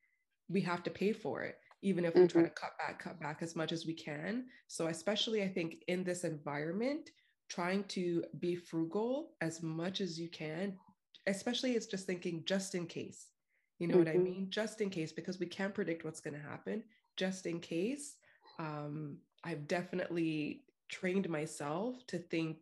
we 0.48 0.60
have 0.60 0.82
to 0.82 0.90
pay 0.90 1.12
for 1.12 1.42
it 1.42 1.56
even 1.82 2.04
if 2.04 2.12
mm-hmm. 2.12 2.22
we're 2.22 2.28
trying 2.28 2.44
to 2.44 2.50
cut 2.50 2.76
back 2.78 3.02
cut 3.02 3.20
back 3.20 3.38
as 3.42 3.54
much 3.54 3.72
as 3.72 3.86
we 3.86 3.94
can 3.94 4.44
so 4.66 4.86
especially 4.88 5.42
i 5.42 5.48
think 5.48 5.76
in 5.88 6.04
this 6.04 6.24
environment 6.24 7.10
trying 7.48 7.84
to 7.84 8.22
be 8.40 8.54
frugal 8.54 9.30
as 9.40 9.62
much 9.62 10.00
as 10.00 10.18
you 10.18 10.28
can 10.28 10.76
especially 11.26 11.72
it's 11.72 11.86
just 11.86 12.06
thinking 12.06 12.42
just 12.46 12.74
in 12.74 12.86
case 12.86 13.28
you 13.78 13.86
know 13.86 13.94
mm-hmm. 13.94 14.04
what 14.04 14.08
I 14.08 14.14
mm-hmm. 14.14 14.24
mean? 14.24 14.46
Just 14.50 14.80
in 14.80 14.90
case, 14.90 15.12
because 15.12 15.38
we 15.38 15.46
can't 15.46 15.74
predict 15.74 16.04
what's 16.04 16.20
going 16.20 16.34
to 16.34 16.48
happen. 16.48 16.82
Just 17.16 17.46
in 17.46 17.60
case, 17.60 18.16
um, 18.58 19.18
I've 19.44 19.68
definitely 19.68 20.64
trained 20.88 21.28
myself 21.28 21.96
to 22.08 22.18
think 22.18 22.56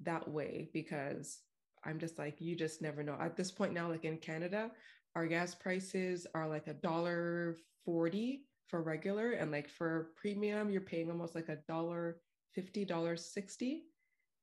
that 0.00 0.28
way 0.28 0.68
because 0.72 1.40
I'm 1.84 1.98
just 1.98 2.18
like, 2.18 2.40
you 2.40 2.56
just 2.56 2.82
never 2.82 3.02
know. 3.02 3.16
At 3.20 3.36
this 3.36 3.50
point 3.50 3.72
now, 3.72 3.88
like 3.90 4.04
in 4.04 4.18
Canada, 4.18 4.70
our 5.14 5.26
gas 5.26 5.54
prices 5.54 6.26
are 6.34 6.48
like 6.48 6.66
a 6.66 6.74
dollar 6.74 7.58
40 7.86 8.42
for 8.68 8.82
regular. 8.82 9.32
And 9.32 9.50
like 9.50 9.70
for 9.70 10.10
premium, 10.16 10.68
you're 10.68 10.82
paying 10.82 11.10
almost 11.10 11.34
like 11.34 11.48
a 11.48 11.58
dollar 11.66 12.18
50, 12.54 12.84
dollar 12.84 13.16
60. 13.16 13.84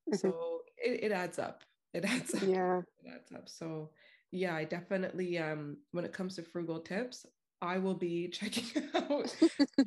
Mm-hmm. 0.10 0.16
So 0.16 0.62
it, 0.78 1.04
it 1.04 1.12
adds 1.12 1.38
up. 1.38 1.64
It 1.94 2.06
adds 2.06 2.34
up. 2.34 2.42
Yeah. 2.42 2.80
It 3.04 3.12
adds 3.14 3.32
up. 3.32 3.48
So 3.48 3.92
yeah, 4.32 4.56
I 4.56 4.64
definitely, 4.64 5.38
um, 5.38 5.78
when 5.92 6.06
it 6.06 6.14
comes 6.14 6.36
to 6.38 6.42
frugal 6.42 6.80
tips, 6.80 7.26
I 7.62 7.78
will 7.78 7.94
be 7.94 8.28
checking 8.32 8.84
out 8.94 9.36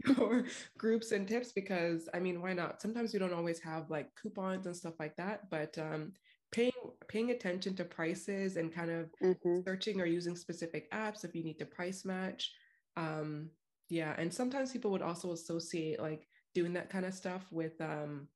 your 0.07 0.45
groups 0.79 1.13
and 1.13 1.29
tips 1.29 1.53
because 1.53 2.09
I 2.15 2.21
mean, 2.21 2.41
why 2.41 2.55
not? 2.55 2.81
Sometimes 2.81 3.13
we 3.13 3.19
don't 3.19 3.35
always 3.35 3.61
have 3.61 3.91
like 3.91 4.09
coupons 4.21 4.67
and 4.67 4.77
stuff 4.77 4.95
like 4.99 5.15
that, 5.17 5.51
but 5.51 5.77
um, 5.79 6.13
paying 6.53 6.73
paying 7.09 7.31
attention 7.33 7.77
to 7.77 7.85
prices 7.85 8.57
and 8.57 8.75
kind 8.75 8.91
of 8.91 9.11
mm-hmm. 9.23 9.61
searching 9.65 10.01
or 10.01 10.07
using 10.07 10.37
specific 10.37 10.91
apps 10.91 11.25
if 11.25 11.35
you 11.35 11.45
need 11.45 11.59
to 11.59 11.67
price 11.67 12.05
match. 12.05 12.53
Um, 12.97 13.50
yeah, 13.88 14.15
and 14.19 14.33
sometimes 14.33 14.73
people 14.73 14.91
would 14.91 15.03
also 15.03 15.33
associate 15.33 16.00
like 16.00 16.26
doing 16.55 16.73
that 16.73 16.91
kind 16.91 17.05
of 17.05 17.12
stuff 17.12 17.43
with 17.50 17.79
um 17.81 18.26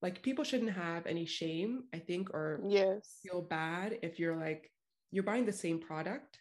like 0.00 0.22
people 0.22 0.44
shouldn't 0.44 0.72
have 0.72 1.04
any 1.04 1.26
shame 1.26 1.84
i 1.92 1.98
think 1.98 2.30
or 2.30 2.58
yes. 2.66 3.18
feel 3.22 3.42
bad 3.42 3.98
if 4.02 4.18
you're 4.18 4.34
like 4.34 4.70
you're 5.12 5.24
buying 5.24 5.46
the 5.46 5.52
same 5.52 5.78
product. 5.78 6.38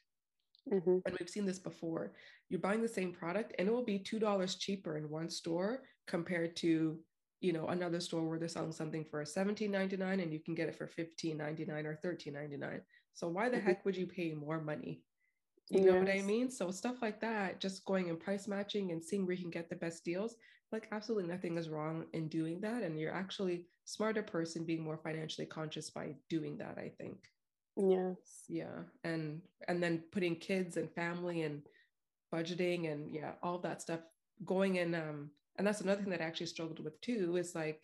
Mm-hmm. 0.71 0.97
and 1.05 1.15
we've 1.19 1.29
seen 1.29 1.45
this 1.45 1.59
before. 1.59 2.13
You're 2.49 2.59
buying 2.59 2.81
the 2.81 2.87
same 2.87 3.13
product 3.13 3.53
and 3.59 3.67
it 3.67 3.71
will 3.71 3.85
be 3.85 3.99
two 3.99 4.17
dollars 4.17 4.55
cheaper 4.55 4.97
in 4.97 5.11
one 5.11 5.29
store 5.29 5.83
compared 6.07 6.55
to 6.57 6.97
you 7.39 7.53
know 7.53 7.67
another 7.67 7.99
store 7.99 8.27
where 8.27 8.39
they're 8.39 8.47
selling 8.47 8.71
something 8.71 9.05
for 9.05 9.23
$17.99 9.23 10.23
and 10.23 10.33
you 10.33 10.39
can 10.39 10.55
get 10.55 10.67
it 10.67 10.75
for 10.75 10.87
$15.99 10.87 11.85
or 11.85 11.99
$13.99 12.03 12.81
so 13.13 13.27
why 13.27 13.47
the 13.47 13.57
mm-hmm. 13.57 13.67
heck 13.67 13.85
would 13.85 13.95
you 13.95 14.07
pay 14.07 14.33
more 14.33 14.59
money 14.59 15.03
you 15.69 15.79
yes. 15.79 15.93
know 15.93 15.99
what 15.99 16.09
I 16.09 16.21
mean? 16.21 16.51
So 16.51 16.71
stuff 16.71 17.01
like 17.01 17.19
that, 17.21 17.59
just 17.59 17.85
going 17.85 18.09
and 18.09 18.19
price 18.19 18.47
matching 18.47 18.91
and 18.91 19.03
seeing 19.03 19.25
where 19.25 19.35
you 19.35 19.41
can 19.41 19.51
get 19.51 19.69
the 19.69 19.75
best 19.75 20.05
deals, 20.05 20.35
like 20.71 20.87
absolutely 20.91 21.29
nothing 21.29 21.57
is 21.57 21.69
wrong 21.69 22.05
in 22.13 22.27
doing 22.27 22.61
that. 22.61 22.83
And 22.83 22.99
you're 22.99 23.13
actually 23.13 23.65
smarter 23.85 24.21
person 24.21 24.63
being 24.65 24.83
more 24.83 24.97
financially 24.97 25.47
conscious 25.47 25.89
by 25.89 26.15
doing 26.29 26.57
that, 26.57 26.77
I 26.77 26.91
think. 26.97 27.17
Yes. 27.77 28.45
Yeah. 28.47 28.83
And 29.03 29.41
and 29.67 29.81
then 29.81 30.03
putting 30.11 30.35
kids 30.35 30.77
and 30.77 30.91
family 30.91 31.41
and 31.41 31.61
budgeting 32.33 32.91
and 32.91 33.13
yeah, 33.13 33.33
all 33.41 33.59
that 33.59 33.81
stuff 33.81 34.01
going 34.45 34.75
in 34.75 34.93
um 34.93 35.29
and 35.57 35.65
that's 35.65 35.81
another 35.81 36.01
thing 36.01 36.11
that 36.11 36.21
I 36.21 36.25
actually 36.25 36.47
struggled 36.47 36.83
with 36.83 36.99
too 37.01 37.37
is 37.37 37.55
like 37.55 37.81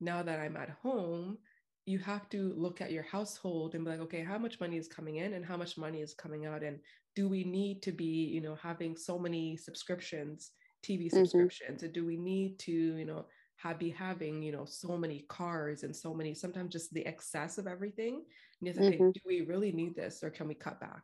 now 0.00 0.22
that 0.22 0.38
I'm 0.38 0.56
at 0.56 0.76
home, 0.82 1.38
you 1.86 1.98
have 1.98 2.28
to 2.30 2.54
look 2.56 2.80
at 2.80 2.92
your 2.92 3.02
household 3.02 3.74
and 3.74 3.84
be 3.84 3.90
like, 3.90 4.00
okay, 4.00 4.22
how 4.22 4.38
much 4.38 4.58
money 4.60 4.78
is 4.78 4.88
coming 4.88 5.16
in 5.16 5.34
and 5.34 5.44
how 5.44 5.56
much 5.56 5.76
money 5.76 6.00
is 6.00 6.14
coming 6.14 6.46
out? 6.46 6.62
And 6.62 6.78
do 7.14 7.28
we 7.28 7.44
need 7.44 7.82
to 7.82 7.92
be, 7.92 8.04
you 8.04 8.40
know, 8.40 8.54
having 8.54 8.96
so 8.96 9.18
many 9.18 9.56
subscriptions, 9.56 10.52
TV 10.82 11.06
mm-hmm. 11.06 11.18
subscriptions? 11.18 11.78
Mm-hmm. 11.78 11.84
And 11.84 11.94
do 11.94 12.06
we 12.06 12.16
need 12.16 12.58
to, 12.60 12.72
you 12.72 13.04
know, 13.04 13.26
have, 13.56 13.78
be 13.78 13.90
having, 13.90 14.42
you 14.42 14.52
know, 14.52 14.64
so 14.64 14.96
many 14.96 15.26
cars 15.28 15.82
and 15.82 15.94
so 15.94 16.14
many, 16.14 16.34
sometimes 16.34 16.72
just 16.72 16.92
the 16.94 17.04
excess 17.06 17.58
of 17.58 17.66
everything? 17.66 18.14
And 18.14 18.66
you 18.66 18.68
have 18.68 18.76
to 18.76 18.82
mm-hmm. 18.82 19.04
think, 19.04 19.14
do 19.14 19.20
we 19.26 19.42
really 19.42 19.72
need 19.72 19.94
this 19.94 20.22
or 20.22 20.30
can 20.30 20.48
we 20.48 20.54
cut 20.54 20.80
back? 20.80 21.02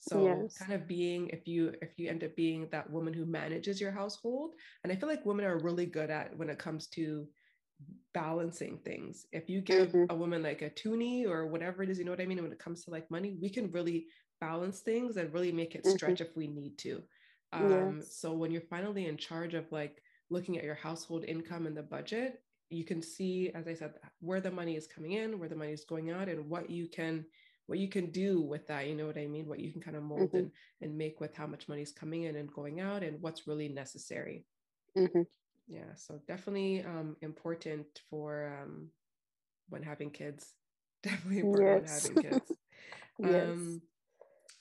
So 0.00 0.24
yes. 0.42 0.58
kind 0.58 0.72
of 0.72 0.86
being 0.86 1.28
if 1.30 1.48
you 1.48 1.72
if 1.82 1.98
you 1.98 2.08
end 2.08 2.22
up 2.22 2.36
being 2.36 2.68
that 2.70 2.88
woman 2.90 3.12
who 3.12 3.24
manages 3.24 3.80
your 3.80 3.90
household, 3.90 4.54
and 4.84 4.92
I 4.92 4.96
feel 4.96 5.08
like 5.08 5.26
women 5.26 5.44
are 5.44 5.58
really 5.58 5.86
good 5.86 6.10
at 6.10 6.36
when 6.36 6.48
it 6.48 6.58
comes 6.58 6.86
to 6.88 7.26
balancing 8.16 8.78
things. 8.78 9.26
If 9.32 9.48
you 9.50 9.60
give 9.60 9.88
mm-hmm. 9.88 10.04
a 10.10 10.14
woman 10.14 10.42
like 10.42 10.62
a 10.62 10.70
toonie 10.70 11.26
or 11.26 11.46
whatever 11.46 11.82
it 11.82 11.90
is, 11.90 11.98
you 11.98 12.04
know 12.04 12.12
what 12.12 12.20
I 12.20 12.26
mean? 12.26 12.42
When 12.42 12.52
it 12.52 12.58
comes 12.58 12.84
to 12.84 12.90
like 12.90 13.10
money, 13.10 13.36
we 13.40 13.50
can 13.50 13.70
really 13.70 14.06
balance 14.40 14.80
things 14.80 15.16
and 15.16 15.32
really 15.32 15.52
make 15.52 15.74
it 15.74 15.84
mm-hmm. 15.84 15.96
stretch 15.96 16.14
mm-hmm. 16.14 16.30
if 16.30 16.36
we 16.36 16.46
need 16.46 16.78
to. 16.78 17.02
Um, 17.52 17.98
yes. 17.98 18.16
So 18.16 18.32
when 18.32 18.50
you're 18.50 18.62
finally 18.62 19.06
in 19.06 19.16
charge 19.16 19.54
of 19.54 19.70
like 19.70 20.02
looking 20.30 20.56
at 20.58 20.64
your 20.64 20.74
household 20.74 21.24
income 21.24 21.66
and 21.66 21.76
the 21.76 21.82
budget, 21.82 22.42
you 22.70 22.84
can 22.84 23.02
see, 23.02 23.52
as 23.54 23.68
I 23.68 23.74
said, 23.74 23.92
where 24.20 24.40
the 24.40 24.50
money 24.50 24.76
is 24.76 24.86
coming 24.86 25.12
in, 25.12 25.38
where 25.38 25.48
the 25.48 25.54
money 25.54 25.72
is 25.72 25.84
going 25.84 26.10
out, 26.10 26.28
and 26.28 26.48
what 26.48 26.68
you 26.70 26.88
can 26.88 27.24
what 27.66 27.78
you 27.78 27.88
can 27.88 28.10
do 28.10 28.40
with 28.40 28.66
that. 28.68 28.86
You 28.86 28.94
know 28.94 29.06
what 29.06 29.18
I 29.18 29.26
mean? 29.26 29.46
What 29.46 29.60
you 29.60 29.72
can 29.72 29.82
kind 29.82 29.96
of 29.96 30.02
mold 30.02 30.28
mm-hmm. 30.28 30.36
and, 30.36 30.50
and 30.80 30.96
make 30.96 31.20
with 31.20 31.36
how 31.36 31.46
much 31.46 31.68
money 31.68 31.82
is 31.82 31.92
coming 31.92 32.24
in 32.24 32.36
and 32.36 32.52
going 32.52 32.80
out, 32.80 33.02
and 33.02 33.20
what's 33.20 33.46
really 33.46 33.68
necessary. 33.68 34.46
Mm-hmm 34.96 35.22
yeah 35.68 35.94
so 35.94 36.20
definitely 36.28 36.84
um 36.84 37.16
important 37.22 37.86
for 38.08 38.56
um 38.62 38.88
when 39.68 39.82
having 39.82 40.10
kids. 40.10 40.54
Definitely 41.02 41.40
important 41.40 41.86
yes. 41.88 42.04
when 42.04 42.14
having 42.14 42.30
kids. 42.30 42.52
Yes. 43.18 43.48
um 43.48 43.80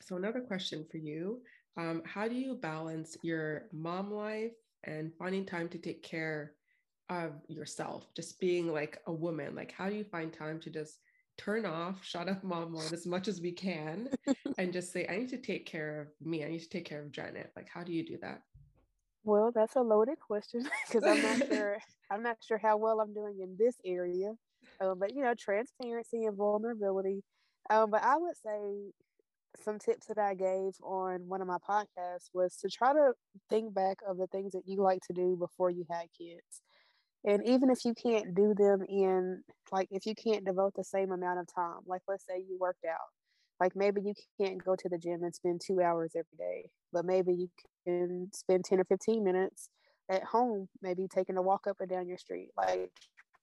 so 0.01 0.15
another 0.15 0.39
question 0.39 0.85
for 0.89 0.97
you. 0.97 1.41
Um 1.77 2.01
how 2.05 2.27
do 2.27 2.35
you 2.35 2.55
balance 2.55 3.17
your 3.21 3.67
mom 3.73 4.11
life 4.11 4.53
and 4.85 5.11
finding 5.19 5.45
time 5.45 5.67
to 5.69 5.77
take 5.77 6.03
care 6.03 6.53
of 7.09 7.33
yourself? 7.49 8.07
Just 8.15 8.39
being 8.39 8.71
like 8.71 9.01
a 9.07 9.13
woman 9.13 9.55
like 9.55 9.73
how 9.73 9.89
do 9.89 9.95
you 9.95 10.05
find 10.05 10.31
time 10.31 10.59
to 10.61 10.69
just 10.69 10.99
turn 11.37 11.65
off 11.65 12.01
shut 12.01 12.29
up 12.29 12.41
mom 12.45 12.71
mode 12.71 12.93
as 12.93 13.05
much 13.05 13.27
as 13.27 13.41
we 13.41 13.51
can 13.51 14.07
and 14.57 14.71
just 14.71 14.93
say 14.93 15.05
i 15.09 15.17
need 15.17 15.27
to 15.27 15.37
take 15.37 15.65
care 15.65 15.99
of 15.99 16.25
me. 16.25 16.45
I 16.45 16.47
need 16.47 16.61
to 16.61 16.69
take 16.69 16.85
care 16.85 17.01
of 17.01 17.11
janet. 17.11 17.51
Like 17.57 17.67
how 17.67 17.83
do 17.83 17.91
you 17.91 18.05
do 18.05 18.17
that 18.21 18.43
well, 19.25 19.51
that's 19.53 19.75
a 19.75 19.81
loaded 19.81 20.19
question 20.19 20.63
because 20.87 21.05
I'm 21.05 21.21
not 21.21 21.47
sure. 21.51 21.77
I'm 22.11 22.23
not 22.23 22.37
sure 22.47 22.59
how 22.59 22.77
well 22.77 23.01
I'm 23.01 23.13
doing 23.13 23.39
in 23.41 23.57
this 23.59 23.75
area, 23.85 24.33
um, 24.81 24.99
but 24.99 25.13
you 25.15 25.23
know, 25.23 25.33
transparency 25.39 26.25
and 26.25 26.37
vulnerability. 26.37 27.23
Um, 27.69 27.91
but 27.91 28.03
I 28.03 28.17
would 28.17 28.37
say 28.37 28.91
some 29.63 29.79
tips 29.79 30.07
that 30.07 30.19
I 30.19 30.35
gave 30.35 30.73
on 30.83 31.27
one 31.27 31.41
of 31.41 31.47
my 31.47 31.57
podcasts 31.67 32.29
was 32.33 32.57
to 32.57 32.69
try 32.69 32.93
to 32.93 33.13
think 33.49 33.73
back 33.73 33.97
of 34.07 34.17
the 34.17 34.27
things 34.27 34.53
that 34.53 34.63
you 34.67 34.81
like 34.81 35.01
to 35.07 35.13
do 35.13 35.35
before 35.39 35.71
you 35.71 35.85
had 35.89 36.05
kids. 36.17 36.61
And 37.25 37.45
even 37.47 37.69
if 37.71 37.85
you 37.85 37.93
can't 37.95 38.35
do 38.35 38.53
them 38.55 38.83
in, 38.87 39.43
like, 39.71 39.87
if 39.91 40.05
you 40.05 40.13
can't 40.15 40.45
devote 40.45 40.73
the 40.75 40.83
same 40.83 41.11
amount 41.11 41.39
of 41.39 41.47
time, 41.53 41.79
like, 41.87 42.01
let's 42.07 42.25
say 42.25 42.37
you 42.47 42.57
worked 42.59 42.85
out, 42.85 43.09
like 43.59 43.75
maybe 43.75 44.01
you 44.01 44.13
can't 44.39 44.63
go 44.63 44.75
to 44.75 44.89
the 44.89 44.97
gym 44.97 45.23
and 45.23 45.33
spend 45.33 45.61
two 45.65 45.81
hours 45.81 46.11
every 46.15 46.37
day, 46.37 46.69
but 46.93 47.05
maybe 47.05 47.33
you 47.33 47.49
can 47.85 48.29
spend 48.33 48.65
10 48.65 48.79
or 48.79 48.85
15 48.85 49.23
minutes 49.23 49.69
at 50.09 50.23
home, 50.23 50.67
maybe 50.81 51.07
taking 51.07 51.37
a 51.37 51.41
walk 51.41 51.67
up 51.67 51.77
and 51.79 51.89
down 51.89 52.07
your 52.07 52.17
street. 52.17 52.49
Like 52.57 52.91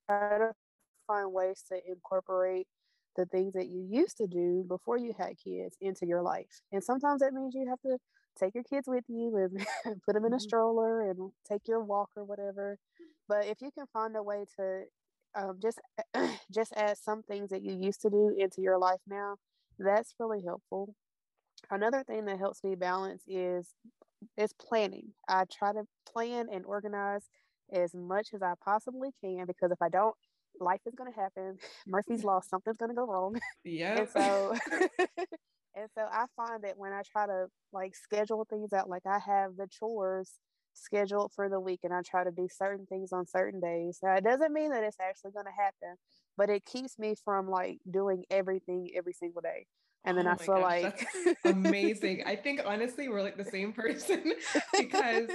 try 0.09 0.38
to 0.38 0.52
find 1.07 1.33
ways 1.33 1.62
to 1.68 1.78
incorporate 1.87 2.66
the 3.16 3.26
things 3.26 3.52
that 3.55 3.68
you 3.68 3.87
used 3.90 4.16
to 4.18 4.26
do 4.26 4.64
before 4.68 4.96
you 4.96 5.12
had 5.18 5.35
kids 5.42 5.76
into 5.81 6.07
your 6.07 6.22
life. 6.22 6.61
And 6.72 6.83
sometimes 6.83 7.20
that 7.20 7.33
means 7.33 7.55
you 7.55 7.68
have 7.68 7.81
to 7.83 7.98
take 8.38 8.55
your 8.55 8.64
kids 8.64 8.88
with 8.88 9.05
you 9.09 9.37
and 9.37 10.02
put 10.07 10.14
them 10.14 10.24
in 10.24 10.33
a 10.33 10.37
mm-hmm. 10.37 10.42
stroller 10.42 11.11
and 11.11 11.31
take 11.46 11.62
your 11.66 11.83
walk 11.83 12.11
or 12.16 12.24
whatever. 12.24 12.78
But 13.28 13.46
if 13.46 13.61
you 13.61 13.70
can 13.70 13.87
find 13.92 14.16
a 14.16 14.22
way 14.22 14.44
to 14.57 14.85
um, 15.35 15.59
just 15.61 15.81
just 16.52 16.72
add 16.76 16.96
some 16.98 17.22
things 17.22 17.50
that 17.50 17.62
you 17.62 17.76
used 17.78 18.00
to 18.02 18.11
do 18.11 18.35
into 18.38 18.61
your 18.61 18.78
life 18.78 19.00
now, 19.07 19.37
that's 19.78 20.14
really 20.18 20.42
helpful. 20.44 20.94
Another 21.70 22.02
thing 22.02 22.24
that 22.26 22.38
helps 22.38 22.64
me 22.64 22.74
balance 22.74 23.22
is 23.26 23.68
is 24.37 24.52
planning. 24.54 25.12
I 25.28 25.44
try 25.52 25.72
to 25.72 25.85
plan 26.11 26.46
and 26.52 26.64
organize 26.64 27.24
as 27.72 27.94
much 27.94 28.28
as 28.35 28.42
I 28.42 28.54
possibly 28.64 29.11
can 29.22 29.46
because 29.46 29.70
if 29.70 29.80
I 29.80 29.88
don't, 29.88 30.14
life 30.61 30.80
is 30.87 30.94
going 30.94 31.12
to 31.12 31.18
happen. 31.18 31.56
Murphy's 31.87 32.24
law, 32.24 32.40
something's 32.40 32.76
going 32.76 32.90
to 32.90 32.94
go 32.94 33.06
wrong. 33.06 33.38
Yeah. 33.64 33.98
and 33.98 34.08
so, 34.08 34.54
and 35.74 35.88
so 35.94 36.02
I 36.11 36.26
find 36.37 36.62
that 36.64 36.76
when 36.76 36.92
I 36.92 37.02
try 37.11 37.26
to 37.26 37.46
like 37.72 37.94
schedule 37.94 38.46
things 38.48 38.72
out, 38.72 38.88
like 38.88 39.06
I 39.06 39.18
have 39.18 39.56
the 39.56 39.68
chores 39.68 40.30
scheduled 40.74 41.32
for 41.35 41.48
the 41.48 41.61
week 41.61 41.80
and 41.85 41.92
I 41.92 42.00
try 42.02 42.24
to 42.24 42.30
do 42.30 42.48
certain 42.50 42.87
things 42.87 43.12
on 43.12 43.26
certain 43.26 43.61
days. 43.61 43.98
Now, 44.02 44.14
it 44.14 44.24
doesn't 44.24 44.52
mean 44.52 44.70
that 44.70 44.85
it's 44.85 44.96
actually 45.00 45.32
going 45.32 45.46
to 45.46 45.52
happen, 45.52 45.96
but 46.37 46.48
it 46.50 46.64
keeps 46.64 46.98
me 46.98 47.14
from 47.24 47.48
like 47.48 47.78
doing 47.90 48.24
everything 48.30 48.88
every 48.96 49.12
single 49.12 49.42
day. 49.42 49.66
And 50.04 50.18
then 50.18 50.26
oh 50.26 50.32
I 50.32 50.36
feel 50.36 50.56
gosh, 50.56 50.82
like 50.82 51.06
amazing. 51.44 52.24
I 52.26 52.34
think 52.34 52.60
honestly, 52.66 53.08
we're 53.08 53.22
like 53.22 53.36
the 53.36 53.44
same 53.44 53.72
person 53.72 54.32
because 54.78 55.30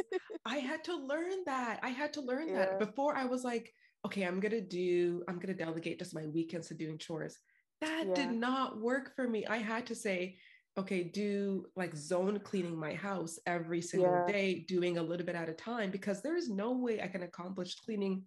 I 0.46 0.58
had 0.58 0.84
to 0.86 0.96
learn 0.96 1.46
that. 1.46 1.80
I 1.84 1.90
had 1.90 2.14
to 2.14 2.22
learn 2.22 2.50
yeah. 2.50 2.56
that 2.56 2.80
before 2.80 3.16
I 3.16 3.26
was 3.26 3.44
like, 3.44 3.74
okay, 4.06 4.24
I'm 4.24 4.40
going 4.40 4.52
to 4.52 4.62
do, 4.62 5.24
I'm 5.28 5.36
going 5.36 5.56
to 5.56 5.66
delegate 5.66 6.00
just 6.00 6.14
my 6.14 6.26
weekends 6.26 6.68
to 6.68 6.74
doing 6.74 6.98
chores. 6.98 7.38
That 7.82 8.06
yeah. 8.08 8.14
did 8.14 8.32
not 8.32 8.82
work 8.82 9.16
for 9.16 9.28
me. 9.28 9.46
I 9.46 9.58
had 9.58 9.86
to 9.88 9.96
say, 9.96 10.38
okay, 10.78 11.04
do 11.04 11.66
like 11.76 11.96
zone 11.96 12.40
cleaning 12.40 12.78
my 12.78 12.94
house 12.94 13.40
every 13.46 13.82
single 13.82 14.26
yeah. 14.28 14.32
day, 14.32 14.66
doing 14.68 14.98
a 14.98 15.04
little 15.04 15.26
bit 15.26 15.36
at 15.36 15.50
a 15.50 15.54
time, 15.54 15.92
because 15.92 16.22
there 16.22 16.36
is 16.36 16.50
no 16.50 16.74
way 16.74 17.02
I 17.02 17.08
can 17.08 17.24
accomplish 17.24 17.76
cleaning 17.76 18.24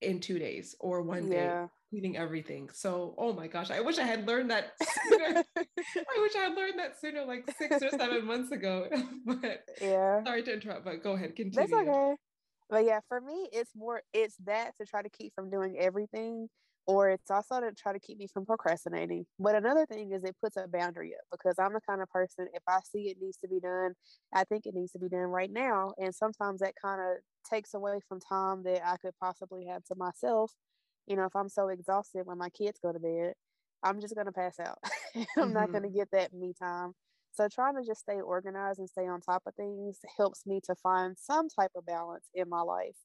in 0.00 0.20
two 0.20 0.38
days 0.38 0.76
or 0.80 1.02
one 1.02 1.30
yeah. 1.30 1.62
day 1.62 1.66
cleaning 1.90 2.16
everything. 2.16 2.68
So, 2.72 3.14
oh 3.18 3.32
my 3.32 3.46
gosh, 3.46 3.70
I 3.70 3.80
wish 3.80 3.98
I 3.98 4.04
had 4.04 4.26
learned 4.26 4.50
that 4.50 4.72
sooner. 5.08 5.44
I 5.56 6.20
wish 6.20 6.36
I 6.36 6.40
had 6.40 6.54
learned 6.54 6.78
that 6.78 7.00
sooner, 7.00 7.24
like 7.24 7.50
six 7.58 7.82
or 7.82 7.90
seven 7.90 8.26
months 8.26 8.52
ago. 8.52 8.88
but 9.26 9.64
yeah, 9.80 10.22
sorry 10.24 10.42
to 10.42 10.52
interrupt, 10.54 10.84
but 10.84 11.02
go 11.02 11.12
ahead, 11.12 11.34
continue. 11.36 11.68
That's 11.68 11.72
okay. 11.72 12.14
But 12.70 12.84
yeah, 12.84 13.00
for 13.08 13.20
me, 13.20 13.48
it's 13.52 13.70
more 13.74 14.02
it's 14.12 14.36
that 14.44 14.72
to 14.80 14.86
try 14.86 15.02
to 15.02 15.08
keep 15.08 15.34
from 15.34 15.50
doing 15.50 15.76
everything 15.78 16.48
or 16.88 17.10
it's 17.10 17.30
also 17.30 17.60
to 17.60 17.70
try 17.72 17.92
to 17.92 18.00
keep 18.00 18.18
me 18.18 18.26
from 18.32 18.46
procrastinating. 18.46 19.26
But 19.38 19.54
another 19.54 19.84
thing 19.84 20.10
is 20.12 20.24
it 20.24 20.34
puts 20.42 20.56
a 20.56 20.66
boundary 20.66 21.12
up 21.14 21.38
because 21.38 21.56
I'm 21.58 21.74
the 21.74 21.82
kind 21.86 22.00
of 22.00 22.08
person, 22.08 22.48
if 22.54 22.62
I 22.66 22.78
see 22.82 23.10
it 23.10 23.18
needs 23.20 23.36
to 23.38 23.48
be 23.48 23.60
done, 23.60 23.92
I 24.34 24.44
think 24.44 24.64
it 24.64 24.74
needs 24.74 24.92
to 24.92 24.98
be 24.98 25.10
done 25.10 25.20
right 25.20 25.52
now. 25.52 25.92
And 25.98 26.14
sometimes 26.14 26.60
that 26.60 26.72
kind 26.82 26.98
of 26.98 27.18
takes 27.48 27.74
away 27.74 28.00
from 28.08 28.20
time 28.20 28.62
that 28.64 28.86
I 28.86 28.96
could 28.96 29.14
possibly 29.20 29.66
have 29.66 29.84
to 29.84 29.94
myself. 29.96 30.52
You 31.06 31.16
know, 31.16 31.24
if 31.24 31.34
I'm 31.34 31.48
so 31.48 31.68
exhausted 31.68 32.26
when 32.26 32.38
my 32.38 32.50
kids 32.50 32.78
go 32.82 32.92
to 32.92 32.98
bed, 32.98 33.34
I'm 33.82 34.00
just 34.00 34.14
going 34.14 34.26
to 34.26 34.32
pass 34.32 34.58
out. 34.60 34.78
I'm 35.14 35.24
mm-hmm. 35.24 35.52
not 35.52 35.70
going 35.70 35.84
to 35.84 35.88
get 35.88 36.10
that 36.12 36.32
me 36.32 36.52
time. 36.60 36.92
So 37.32 37.48
trying 37.48 37.76
to 37.76 37.86
just 37.86 38.00
stay 38.00 38.20
organized 38.20 38.80
and 38.80 38.88
stay 38.88 39.06
on 39.06 39.20
top 39.20 39.42
of 39.46 39.54
things 39.54 39.98
helps 40.16 40.44
me 40.46 40.60
to 40.64 40.74
find 40.74 41.16
some 41.16 41.48
type 41.48 41.70
of 41.76 41.86
balance 41.86 42.26
in 42.34 42.48
my 42.48 42.62
life 42.62 42.96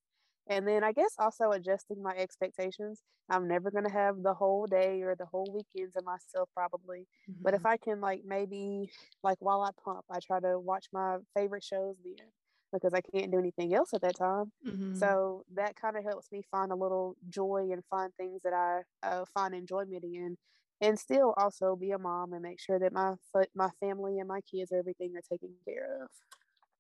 and 0.47 0.67
then 0.67 0.84
I 0.84 0.91
guess 0.91 1.15
also 1.17 1.51
adjusting 1.51 2.01
my 2.01 2.15
expectations. 2.17 3.01
I'm 3.29 3.47
never 3.47 3.71
going 3.71 3.86
to 3.86 3.91
have 3.91 4.21
the 4.21 4.34
whole 4.34 4.65
day 4.65 5.01
or 5.01 5.15
the 5.15 5.25
whole 5.25 5.47
weekend 5.53 5.93
to 5.93 6.03
myself, 6.03 6.49
probably. 6.53 7.08
Mm-hmm. 7.29 7.41
But 7.41 7.53
if 7.53 7.62
mm-hmm. 7.62 7.67
I 7.67 7.77
can, 7.77 8.01
like, 8.01 8.21
maybe, 8.25 8.91
like, 9.23 9.38
while 9.39 9.62
I 9.62 9.69
pump, 9.84 10.03
I 10.12 10.19
try 10.19 10.41
to 10.41 10.60
watch 10.60 10.88
my 10.91 11.17
favorite 11.34 11.63
shows 11.63 11.95
then. 12.03 12.27
Because 12.73 12.93
I 12.93 13.01
can't 13.01 13.31
do 13.31 13.39
anything 13.39 13.73
else 13.75 13.93
at 13.93 14.01
that 14.01 14.17
time. 14.17 14.51
Mhm. 14.62 15.15
So 15.15 15.43
that 15.53 15.75
kind 15.75 15.97
of 15.97 16.03
helps 16.03 16.31
me 16.31 16.43
find 16.51 16.71
a 16.71 16.75
little 16.75 17.15
joy 17.29 17.69
and 17.71 17.83
find 17.86 18.13
things 18.15 18.41
that 18.43 18.53
I 18.53 18.83
uh, 19.07 19.25
find 19.33 19.55
enjoyment 19.55 20.03
in, 20.03 20.38
and 20.81 20.99
still 20.99 21.33
also 21.38 21.75
be 21.75 21.91
a 21.91 21.97
mom 21.99 22.33
and 22.33 22.43
make 22.43 22.59
sure 22.62 22.79
that 22.79 22.93
my 22.93 23.15
my 23.55 23.69
family 23.79 24.19
and 24.19 24.27
my 24.27 24.41
kids 24.41 24.71
everything 24.71 25.15
are 25.15 25.21
taken 25.21 25.55
care 25.65 26.03
of. 26.03 26.09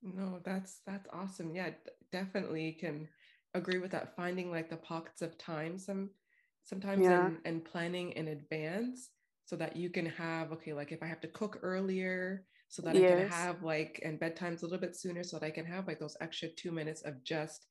No, 0.01 0.39
that's 0.39 0.79
that's 0.79 1.07
awesome. 1.11 1.55
Yeah, 1.55 1.73
definitely 2.11 2.73
can 2.73 3.09
agree 3.53 3.79
with 3.79 3.91
that. 3.91 4.15
Finding 4.15 4.51
like 4.51 4.69
the 4.69 4.77
pockets 4.77 5.21
of 5.21 5.37
time 5.37 5.77
some 5.77 6.11
sometimes 6.63 7.07
Yeah. 7.07 7.09
and 7.09 7.41
and 7.45 7.63
planning 7.65 8.11
in 8.11 8.27
advance 8.27 9.11
so 9.45 9.55
that 9.55 9.75
you 9.75 9.89
can 9.89 10.05
have 10.05 10.51
okay, 10.53 10.73
like 10.73 10.91
if 10.91 11.01
I 11.01 11.07
have 11.07 11.21
to 11.21 11.27
cook 11.29 11.59
earlier 11.61 12.47
so 12.73 12.81
that 12.81 12.95
I 12.95 12.99
can 13.01 13.29
have 13.29 13.61
like 13.61 14.01
and 14.03 14.19
bedtime's 14.19 14.63
a 14.63 14.65
little 14.65 14.79
bit 14.79 14.95
sooner 14.95 15.23
so 15.23 15.37
that 15.37 15.45
I 15.45 15.51
can 15.51 15.63
have 15.63 15.85
like 15.85 15.99
those 15.99 16.17
extra 16.21 16.49
two 16.49 16.71
minutes 16.71 17.03
of 17.03 17.23
just 17.23 17.67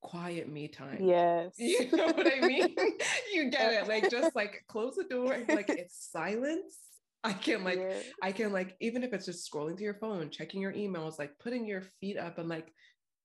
quiet 0.00 0.48
me 0.48 0.66
time. 0.66 0.98
Yes. 1.00 1.54
You 1.56 1.88
know 1.92 2.06
what 2.06 2.26
I 2.26 2.44
mean? 2.44 2.74
you 3.32 3.48
get 3.48 3.74
it. 3.74 3.86
Like 3.86 4.10
just 4.10 4.34
like 4.34 4.64
close 4.66 4.96
the 4.96 5.04
door 5.04 5.34
and 5.34 5.48
like 5.48 5.68
it's 5.68 6.10
silence. 6.10 6.80
I 7.22 7.32
can 7.32 7.62
like 7.62 7.78
Yeah. 7.78 7.94
I 8.24 8.32
can 8.32 8.52
like 8.52 8.76
even 8.80 9.04
if 9.04 9.12
it's 9.12 9.26
just 9.26 9.48
scrolling 9.48 9.76
through 9.76 9.84
your 9.84 10.00
phone, 10.00 10.30
checking 10.30 10.60
your 10.60 10.72
emails, 10.72 11.16
like 11.16 11.38
putting 11.38 11.64
your 11.64 11.82
feet 12.00 12.18
up 12.18 12.38
and 12.38 12.48
like 12.48 12.72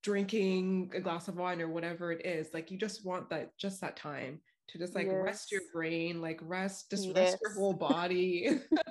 drinking 0.04 0.92
a 0.94 1.00
glass 1.00 1.28
of 1.28 1.38
wine 1.38 1.60
or 1.60 1.70
whatever 1.70 2.12
it 2.12 2.24
is. 2.24 2.54
Like 2.54 2.70
you 2.70 2.78
just 2.78 3.04
want 3.04 3.32
that 3.32 3.58
just 3.58 3.82
that 3.82 3.98
time 3.98 4.42
to 4.68 4.78
just 4.78 4.94
like 4.94 5.08
rest 5.10 5.52
your 5.52 5.62
brain, 5.74 6.22
like 6.22 6.40
rest, 6.44 6.92
just 6.92 7.10
rest 7.16 7.38
your 7.42 7.54
whole 7.54 7.74
body. 7.74 8.60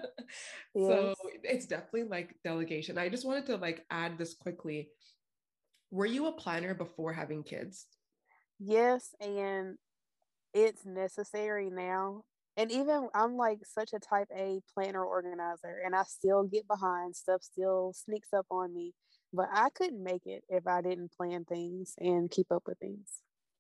so 0.77 1.15
it's 1.43 1.67
definitely 1.67 2.05
like 2.05 2.35
delegation. 2.45 2.99
I 2.99 3.09
just 3.09 3.27
wanted 3.27 3.47
to 3.47 3.57
like 3.57 3.85
add 3.91 4.19
this 4.19 4.35
quickly. 4.35 4.91
Were 5.91 6.07
you 6.07 6.27
a 6.27 6.33
planner 6.33 6.75
before 6.75 7.13
having 7.13 7.43
kids? 7.43 7.87
Yes, 8.59 9.15
and 9.21 9.77
it's 10.53 10.85
necessary 10.85 11.71
now. 11.71 12.23
And 12.57 12.71
even 12.71 13.09
I'm 13.15 13.37
like 13.37 13.59
such 13.65 13.93
a 13.93 13.99
type 13.99 14.29
A 14.37 14.61
planner 14.73 15.05
organizer, 15.05 15.83
and 15.85 15.95
I 15.95 16.03
still 16.05 16.45
get 16.45 16.69
behind. 16.69 17.17
Stuff 17.17 17.43
still 17.43 17.93
sneaks 17.95 18.33
up 18.33 18.47
on 18.51 18.73
me. 18.75 18.95
But 19.33 19.49
I 19.53 19.69
couldn't 19.71 20.03
make 20.03 20.27
it 20.27 20.45
if 20.49 20.67
I 20.67 20.81
didn't 20.81 21.13
plan 21.13 21.45
things 21.45 21.95
and 21.99 22.31
keep 22.31 22.53
up 22.53 22.63
with 22.67 22.79
things. 22.79 23.09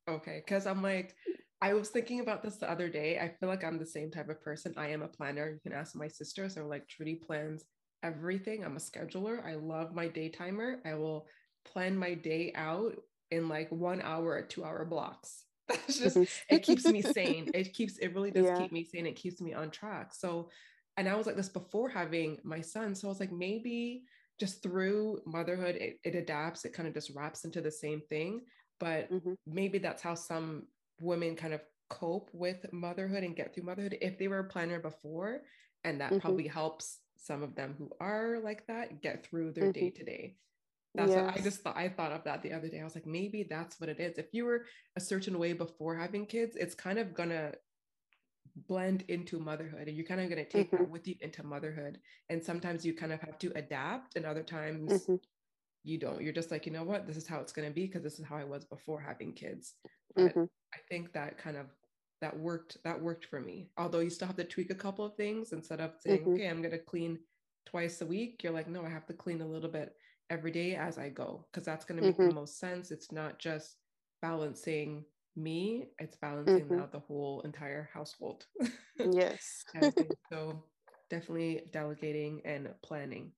Okay, 0.08 0.42
because 0.44 0.66
I'm 0.66 0.82
like, 0.82 1.16
I 1.64 1.72
was 1.72 1.88
thinking 1.88 2.20
about 2.20 2.42
this 2.42 2.56
the 2.56 2.70
other 2.70 2.90
day. 2.90 3.18
I 3.18 3.30
feel 3.30 3.48
like 3.48 3.64
I'm 3.64 3.78
the 3.78 3.86
same 3.86 4.10
type 4.10 4.28
of 4.28 4.42
person. 4.42 4.74
I 4.76 4.88
am 4.90 5.00
a 5.00 5.08
planner. 5.08 5.48
You 5.48 5.60
can 5.60 5.72
ask 5.72 5.96
my 5.96 6.08
sister. 6.08 6.46
So, 6.50 6.66
like, 6.66 6.86
Trudy 6.88 7.14
plans 7.14 7.64
everything. 8.02 8.62
I'm 8.62 8.76
a 8.76 8.80
scheduler. 8.80 9.42
I 9.42 9.54
love 9.54 9.94
my 9.94 10.06
day 10.06 10.28
timer. 10.28 10.82
I 10.84 10.92
will 10.92 11.26
plan 11.64 11.96
my 11.96 12.12
day 12.12 12.52
out 12.54 12.96
in 13.30 13.48
like 13.48 13.72
one 13.72 14.02
hour 14.02 14.32
or 14.32 14.42
two 14.42 14.62
hour 14.62 14.84
blocks. 14.84 15.46
That's 15.68 15.96
just, 15.96 16.18
it 16.50 16.58
keeps 16.64 16.86
me 16.86 17.00
sane. 17.00 17.48
It 17.54 17.72
keeps, 17.72 17.96
it 17.96 18.08
really 18.12 18.30
does 18.30 18.50
Yeah. 18.50 18.58
keep 18.58 18.70
me 18.70 18.84
sane. 18.84 19.06
It 19.06 19.16
keeps 19.16 19.40
me 19.40 19.54
on 19.54 19.70
track. 19.70 20.12
So, 20.12 20.50
and 20.98 21.08
I 21.08 21.14
was 21.14 21.26
like 21.26 21.36
this 21.36 21.48
before 21.48 21.88
having 21.88 22.40
my 22.44 22.60
son. 22.60 22.94
So 22.94 23.08
I 23.08 23.10
was 23.10 23.20
like, 23.20 23.32
maybe 23.32 24.04
just 24.38 24.62
through 24.62 25.22
motherhood, 25.24 25.76
it, 25.76 25.98
it 26.04 26.14
adapts, 26.14 26.66
it 26.66 26.74
kind 26.74 26.86
of 26.86 26.92
just 26.92 27.16
wraps 27.16 27.46
into 27.46 27.62
the 27.62 27.70
same 27.70 28.02
thing. 28.10 28.42
But 28.78 29.08
Mhm. 29.08 29.36
maybe 29.46 29.78
that's 29.78 30.02
how 30.02 30.14
some 30.14 30.66
women 31.00 31.36
kind 31.36 31.54
of 31.54 31.62
cope 31.90 32.30
with 32.32 32.72
motherhood 32.72 33.24
and 33.24 33.36
get 33.36 33.54
through 33.54 33.64
motherhood 33.64 33.98
if 34.00 34.18
they 34.18 34.28
were 34.28 34.40
a 34.40 34.48
planner 34.48 34.80
before. 34.80 35.42
And 35.84 36.00
that 36.00 36.18
Mhm. 36.18 36.18
probably 36.18 36.48
helps 36.48 37.00
some 37.16 37.42
of 37.42 37.54
them 37.54 37.74
who 37.74 37.90
are 38.00 38.38
like 38.40 38.66
that 38.68 39.02
get 39.02 39.26
through 39.26 39.52
their 39.52 39.68
day 39.68 39.90
to 39.90 40.04
day. 40.04 40.38
That's 40.96 41.16
what 41.16 41.26
I 41.28 41.40
just 41.40 41.62
thought. 41.62 41.76
I 41.76 41.88
thought 41.88 42.12
of 42.12 42.24
that 42.24 42.42
the 42.42 42.52
other 42.52 42.68
day. 42.68 42.80
I 42.80 42.84
was 42.84 42.94
like, 42.96 43.06
maybe 43.06 43.44
that's 43.44 43.80
what 43.80 43.88
it 43.90 44.00
is. 44.00 44.18
If 44.18 44.34
you 44.34 44.44
were 44.46 44.66
a 44.96 45.00
certain 45.00 45.38
way 45.38 45.52
before 45.54 45.96
having 45.96 46.26
kids, 46.26 46.56
it's 46.56 46.74
kind 46.74 46.98
of 46.98 47.14
gonna 47.14 47.54
blend 48.56 49.02
into 49.08 49.38
motherhood 49.40 49.88
and 49.88 49.96
you're 49.96 50.06
kind 50.06 50.20
of 50.20 50.28
going 50.28 50.42
to 50.42 50.48
take 50.48 50.70
that 50.70 50.88
with 50.88 51.06
you 51.08 51.16
into 51.20 51.42
motherhood 51.42 52.00
and 52.28 52.42
sometimes 52.42 52.86
you 52.86 52.94
kind 52.94 53.12
of 53.12 53.20
have 53.20 53.38
to 53.38 53.52
adapt 53.56 54.16
and 54.16 54.24
other 54.24 54.44
times 54.44 55.08
Mhm. 55.08 55.18
You 55.84 55.98
don't 55.98 56.22
you're 56.22 56.32
just 56.32 56.50
like 56.50 56.66
you 56.66 56.72
know 56.72 56.84
what 56.84 57.06
this 57.06 57.16
is 57.18 57.28
how 57.28 57.40
it's 57.40 57.52
going 57.52 57.68
to 57.68 57.74
be 57.74 57.86
because 57.86 58.02
this 58.02 58.18
is 58.18 58.26
how 58.26 58.36
i 58.36 58.44
was 58.44 58.64
before 58.66 59.00
having 59.00 59.34
kids 59.34 59.74
but 60.16 60.34
Mhm. 60.34 60.48
i 60.74 60.78
think 60.88 61.12
that 61.12 61.38
kind 61.38 61.56
of 61.56 61.68
that 62.20 62.38
worked 62.38 62.78
that 62.84 63.00
worked 63.00 63.26
for 63.26 63.40
me 63.40 63.70
although 63.76 64.00
you 64.00 64.10
still 64.10 64.26
have 64.28 64.36
to 64.36 64.44
tweak 64.44 64.70
a 64.70 64.74
couple 64.74 65.04
of 65.04 65.16
things 65.16 65.52
instead 65.52 65.80
of 65.80 65.96
saying 66.00 66.24
Mhm. 66.24 66.38
okay 66.38 66.48
i'm 66.48 66.62
going 66.62 66.70
to 66.72 66.78
clean 66.84 67.20
twice 67.66 68.00
a 68.00 68.06
week 68.06 68.42
you're 68.42 68.52
like 68.52 68.68
no 68.68 68.84
i 68.84 68.88
have 68.88 69.06
to 69.06 69.14
clean 69.14 69.40
a 69.40 69.46
little 69.46 69.70
bit 69.70 69.94
every 70.30 70.50
day 70.50 70.74
as 70.76 70.98
i 70.98 71.08
go 71.08 71.46
because 71.52 71.64
that's 71.64 71.84
going 71.84 71.96
to 71.96 72.02
make 72.02 72.22
the 72.22 72.28
Mhm. 72.28 72.34
most 72.34 72.58
sense 72.58 72.90
it's 72.90 73.12
not 73.12 73.38
just 73.38 73.78
balancing 74.22 75.04
me 75.36 75.92
it's 75.98 76.16
balancing 76.16 76.68
Mhm. 76.68 76.70
now 76.70 76.86
the 76.86 77.00
whole 77.00 77.40
entire 77.42 77.90
household 77.92 78.46
Yes. 79.04 79.64
kind 79.72 79.86
of 79.86 79.94
thing. 79.96 80.16
so 80.32 80.64
definitely 81.10 81.68
delegating 81.72 82.44
and 82.46 82.74
planning 82.82 83.32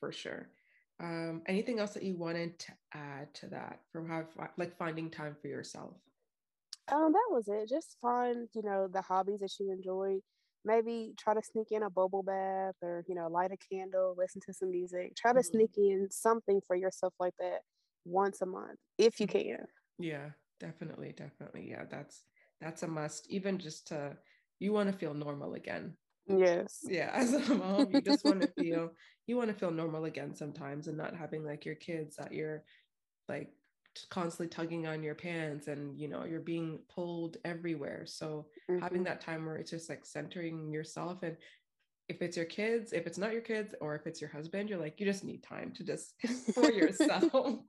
for 0.00 0.12
sure 0.12 0.53
um 1.00 1.42
anything 1.46 1.78
else 1.80 1.94
that 1.94 2.02
you 2.04 2.16
wanted 2.16 2.58
to 2.58 2.72
add 2.92 3.34
to 3.34 3.48
that 3.48 3.82
for 3.90 4.06
how 4.06 4.28
like 4.56 4.76
finding 4.76 5.10
time 5.10 5.36
for 5.40 5.48
yourself 5.48 5.96
Um, 6.90 7.12
that 7.12 7.28
was 7.30 7.48
it. 7.48 7.68
Just 7.68 7.98
find, 8.00 8.48
you 8.54 8.62
know, 8.62 8.88
the 8.88 9.02
hobbies 9.02 9.40
that 9.40 9.58
you 9.58 9.70
enjoy. 9.72 10.20
Maybe 10.64 11.14
try 11.18 11.34
to 11.34 11.42
sneak 11.42 11.68
in 11.72 11.82
a 11.82 11.90
bubble 11.90 12.22
bath 12.22 12.76
or, 12.82 13.04
you 13.06 13.14
know, 13.14 13.28
light 13.28 13.52
a 13.52 13.56
candle, 13.56 14.14
listen 14.16 14.40
to 14.46 14.52
some 14.54 14.70
music. 14.70 15.14
Try 15.16 15.32
to 15.34 15.42
Mhm. 15.42 15.42
sneak 15.42 15.72
in 15.76 16.10
something 16.10 16.60
for 16.66 16.76
yourself 16.76 17.14
like 17.18 17.34
that 17.38 17.62
once 18.04 18.40
a 18.40 18.46
month, 18.46 18.78
if 18.98 19.20
you 19.20 19.26
can. 19.26 19.66
yeah 19.98 20.30
definitely 20.60 21.12
definitely 21.12 21.68
yeah 21.68 21.84
that's 21.84 22.24
that's 22.60 22.82
a 22.82 22.88
must 22.88 23.30
even 23.30 23.58
just 23.58 23.86
to 23.88 24.18
you 24.58 24.72
want 24.72 24.90
to 24.90 24.96
feel 24.96 25.14
normal 25.14 25.54
again 25.54 25.96
Yes. 26.26 26.86
yeah 26.86 27.10
as 27.14 27.32
a 27.32 27.54
mom 27.54 27.90
you 27.90 28.02
just 28.02 28.24
want 28.24 28.40
to 28.40 28.46
feel 28.46 28.90
you 29.26 29.36
want 29.36 29.48
to 29.48 29.54
feel 29.54 29.70
normal 29.70 30.04
again 30.04 30.34
sometimes 30.34 30.88
and 30.88 30.96
not 30.98 31.16
having 31.16 31.44
like 31.44 31.64
your 31.64 31.74
kids 31.74 32.16
that 32.16 32.32
you're 32.32 32.64
like 33.28 33.54
constantly 34.10 34.48
tugging 34.48 34.86
on 34.86 35.02
your 35.02 35.14
pants 35.14 35.68
and 35.68 35.98
you 35.98 36.08
know 36.08 36.24
you're 36.24 36.40
being 36.40 36.80
pulled 36.88 37.38
everywhere 37.44 38.06
so 38.06 38.48
having 38.78 39.02
Mhm. 39.02 39.04
that 39.04 39.20
time 39.20 39.46
where 39.46 39.56
it's 39.56 39.70
just 39.70 39.88
like 39.88 40.04
centering 40.04 40.72
yourself 40.72 41.22
and 41.22 41.36
if 42.08 42.20
it's 42.22 42.36
your 42.36 42.46
kids 42.46 42.92
if 42.92 43.06
it's 43.06 43.18
not 43.18 43.32
your 43.32 43.42
kids 43.42 43.74
or 43.80 43.94
if 43.94 44.06
it's 44.06 44.20
your 44.20 44.30
husband 44.30 44.68
you're 44.68 44.78
like 44.80 45.00
you 45.00 45.06
just 45.06 45.24
need 45.24 45.42
time 45.42 45.72
to 45.72 45.84
just 45.84 46.14
for 46.54 46.70
yourself 46.70 47.60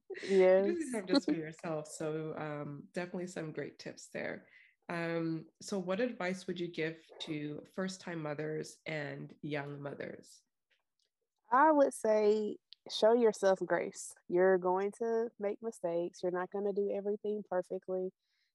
you 0.58 0.64
yes. 0.64 0.76
just 0.76 0.80
need 0.80 0.92
time 0.92 1.08
just 1.08 1.26
for 1.28 1.34
yourself 1.34 1.88
so 1.88 2.34
um, 2.38 2.84
definitely 2.94 3.28
some 3.28 3.52
great 3.52 3.80
tips 3.80 4.10
there 4.14 4.46
um, 4.90 5.46
so 5.62 5.80
what 5.80 6.00
advice 6.00 6.46
would 6.48 6.60
you 6.60 6.68
give 6.68 6.96
to 7.20 7.62
first 7.76 8.02
time 8.02 8.22
mothers 8.22 8.78
and 8.86 9.34
young 9.42 9.82
mothers 9.82 10.42
I 11.52 11.72
would 11.72 11.94
say 11.94 12.58
show 12.92 13.14
yourself 13.14 13.60
grace. 13.66 14.14
You're 14.28 14.58
going 14.58 14.92
to 15.00 15.28
make 15.40 15.58
mistakes. 15.62 16.20
You're 16.22 16.32
not 16.32 16.52
going 16.52 16.66
to 16.66 16.74
do 16.74 16.92
everything 16.96 17.44
perfectly. 17.50 18.12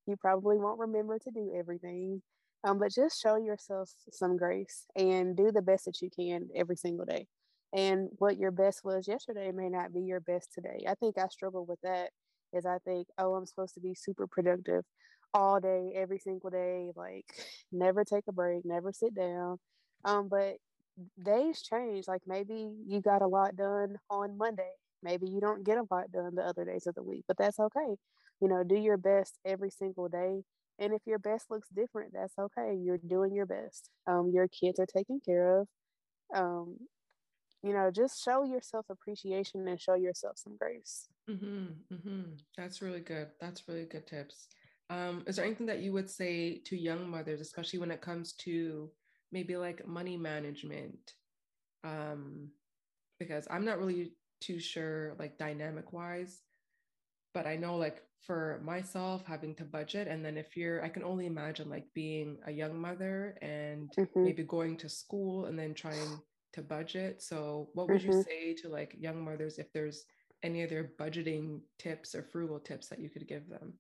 You 0.07 0.17
probably 0.17 0.59
won't 0.59 0.79
remember 0.79 1.19
to 1.19 1.31
do 1.31 1.53
everything. 1.57 2.23
Um, 2.63 2.79
but 2.79 2.93
just 2.93 3.21
show 3.21 3.37
yourself 3.37 3.91
some 4.13 4.37
grace 4.37 4.85
and 4.95 5.37
do 5.37 5.51
the 5.51 5.63
best 5.63 5.87
that 5.87 6.03
you 6.03 6.11
can 6.15 6.49
every 6.55 6.77
single 6.77 7.07
day. 7.07 7.27
And 7.73 8.09
what 8.19 8.37
your 8.37 8.51
best 8.51 8.85
was 8.85 9.09
yesterday 9.09 9.51
may 9.53 9.69
not 9.69 9.95
be 9.95 10.03
your 10.03 10.21
best 10.21 10.53
today. 10.53 10.85
I 10.87 10.95
think 10.95 11.17
I 11.17 11.27
struggle 11.29 11.65
with 11.65 11.81
that 11.83 12.11
is 12.53 12.67
I 12.67 12.79
think, 12.85 13.07
oh, 13.17 13.35
I'm 13.35 13.47
supposed 13.47 13.75
to 13.75 13.81
be 13.81 13.95
super 13.95 14.27
productive 14.27 14.85
all 15.33 15.61
day, 15.61 15.93
every 15.95 16.19
single 16.19 16.51
day, 16.51 16.91
like 16.97 17.27
never 17.73 18.05
take 18.05 18.25
a 18.29 18.33
break, 18.33 18.65
never 18.65 18.93
sit 18.93 19.15
down. 19.15 19.59
Um, 20.05 20.29
but 20.29 20.57
days 21.23 21.63
change. 21.63 22.09
Like 22.09 22.23
maybe 22.27 22.73
you 22.87 23.01
got 23.01 23.23
a 23.23 23.27
lot 23.27 23.57
done 23.57 23.97
on 24.09 24.37
Monday. 24.39 24.71
Maybe 25.03 25.29
you 25.29 25.41
don't 25.41 25.65
get 25.65 25.79
a 25.79 25.87
lot 25.91 26.13
done 26.13 26.35
the 26.35 26.43
other 26.43 26.65
days 26.65 26.87
of 26.87 26.95
the 26.95 27.03
week, 27.03 27.25
but 27.27 27.39
that's 27.39 27.59
okay. 27.59 27.97
You 28.41 28.49
know, 28.49 28.63
do 28.65 28.77
your 28.77 28.97
best 28.99 29.39
every 29.45 29.71
single 29.71 30.09
day. 30.09 30.43
And 30.79 30.95
if 30.95 31.03
your 31.07 31.19
best 31.19 31.51
looks 31.51 31.69
different, 31.69 32.13
that's 32.13 32.35
okay. 32.39 32.75
You're 32.75 32.99
doing 32.99 33.35
your 33.35 33.47
best. 33.47 33.91
Um, 34.07 34.31
your 34.33 34.49
kids 34.49 34.79
are 34.79 34.87
taken 34.87 35.21
care 35.25 35.61
of. 35.61 35.69
Um, 36.35 36.77
you 37.63 37.75
know, 37.75 37.91
just 37.91 38.23
show 38.25 38.45
yourself 38.45 38.87
appreciation 38.89 39.69
and 39.69 39.81
show 39.81 39.95
yourself 39.95 40.39
some 40.39 40.57
grace. 40.57 41.09
Mm-hmm, 41.29 41.95
mm-hmm. 41.95 42.23
That's 42.57 42.81
really 42.81 43.01
good. 43.01 43.29
That's 43.41 43.69
really 43.69 43.85
good 43.85 44.07
tips. 44.07 44.49
Um, 44.91 45.25
is 45.29 45.37
there 45.37 45.47
anything 45.47 45.69
that 45.69 45.81
you 45.83 45.95
would 45.95 46.11
say 46.11 46.61
to 46.63 46.77
young 46.77 47.11
mothers, 47.11 47.41
especially 47.41 47.81
when 47.81 47.93
it 47.93 48.03
comes 48.03 48.35
to 48.39 48.93
maybe 49.33 49.57
like 49.57 49.87
money 49.89 50.19
management? 50.19 51.15
Um, 51.85 52.55
because 53.19 53.49
I'm 53.51 53.65
not 53.65 53.79
really 53.79 54.17
too 54.41 54.61
sure, 54.61 55.17
like 55.19 55.39
dynamic 55.39 55.93
wise, 55.93 56.43
but 57.35 57.47
I 57.47 57.57
know 57.57 57.77
like 57.77 58.07
for 58.23 58.61
myself 58.65 59.25
having 59.27 59.55
to 59.57 59.65
budget, 59.65 60.09
and 60.09 60.25
then 60.25 60.37
if 60.39 60.57
you're, 60.57 60.85
I 60.85 60.89
can 60.91 61.05
only 61.05 61.27
imagine 61.27 61.71
like 61.71 61.93
being 61.95 62.41
a 62.47 62.53
young 62.53 62.79
mother 62.81 63.39
and 63.43 63.97
Mhm. 63.97 64.21
maybe 64.23 64.45
going 64.45 64.77
to 64.79 64.89
school 64.89 65.47
and 65.47 65.59
then 65.59 65.75
trying 65.75 66.23
to 66.55 66.63
budget. 66.63 67.23
So, 67.23 67.71
what 67.75 67.89
would 67.91 68.03
you 68.03 68.13
Mhm. 68.13 68.25
say 68.31 68.55
to 68.57 68.69
like 68.69 68.95
young 68.99 69.25
mothers 69.25 69.59
if 69.59 69.73
there's 69.73 70.07
any 70.43 70.65
other 70.65 70.95
budgeting 70.99 71.63
tips 71.79 72.15
or 72.15 72.25
frugal 72.25 72.61
tips 72.61 72.89
that 72.89 73.01
you 73.01 73.11
could 73.11 73.29
give 73.29 73.49
them? 73.49 73.79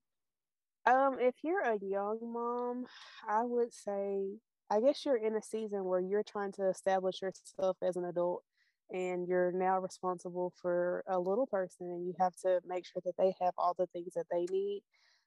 Um, 0.86 1.18
if 1.20 1.34
you're 1.42 1.60
a 1.62 1.78
young 1.80 2.18
mom, 2.22 2.86
I 3.28 3.44
would 3.44 3.72
say, 3.72 4.38
I 4.70 4.80
guess 4.80 5.04
you're 5.04 5.16
in 5.16 5.36
a 5.36 5.42
season 5.42 5.84
where 5.84 6.00
you're 6.00 6.22
trying 6.22 6.52
to 6.52 6.68
establish 6.68 7.20
yourself 7.22 7.76
as 7.82 7.96
an 7.96 8.04
adult 8.04 8.42
and 8.90 9.28
you're 9.28 9.52
now 9.52 9.78
responsible 9.78 10.52
for 10.60 11.04
a 11.08 11.18
little 11.18 11.46
person 11.46 11.86
and 11.88 12.06
you 12.06 12.14
have 12.18 12.34
to 12.42 12.60
make 12.66 12.86
sure 12.86 13.02
that 13.04 13.14
they 13.18 13.34
have 13.40 13.52
all 13.58 13.74
the 13.78 13.86
things 13.88 14.14
that 14.14 14.26
they 14.30 14.46
need. 14.50 14.82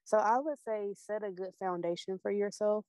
So 0.06 0.18
I 0.18 0.40
would 0.40 0.60
say 0.66 0.94
set 0.96 1.24
a 1.24 1.32
good 1.32 1.52
foundation 1.60 2.20
for 2.22 2.32
yourself. 2.32 2.86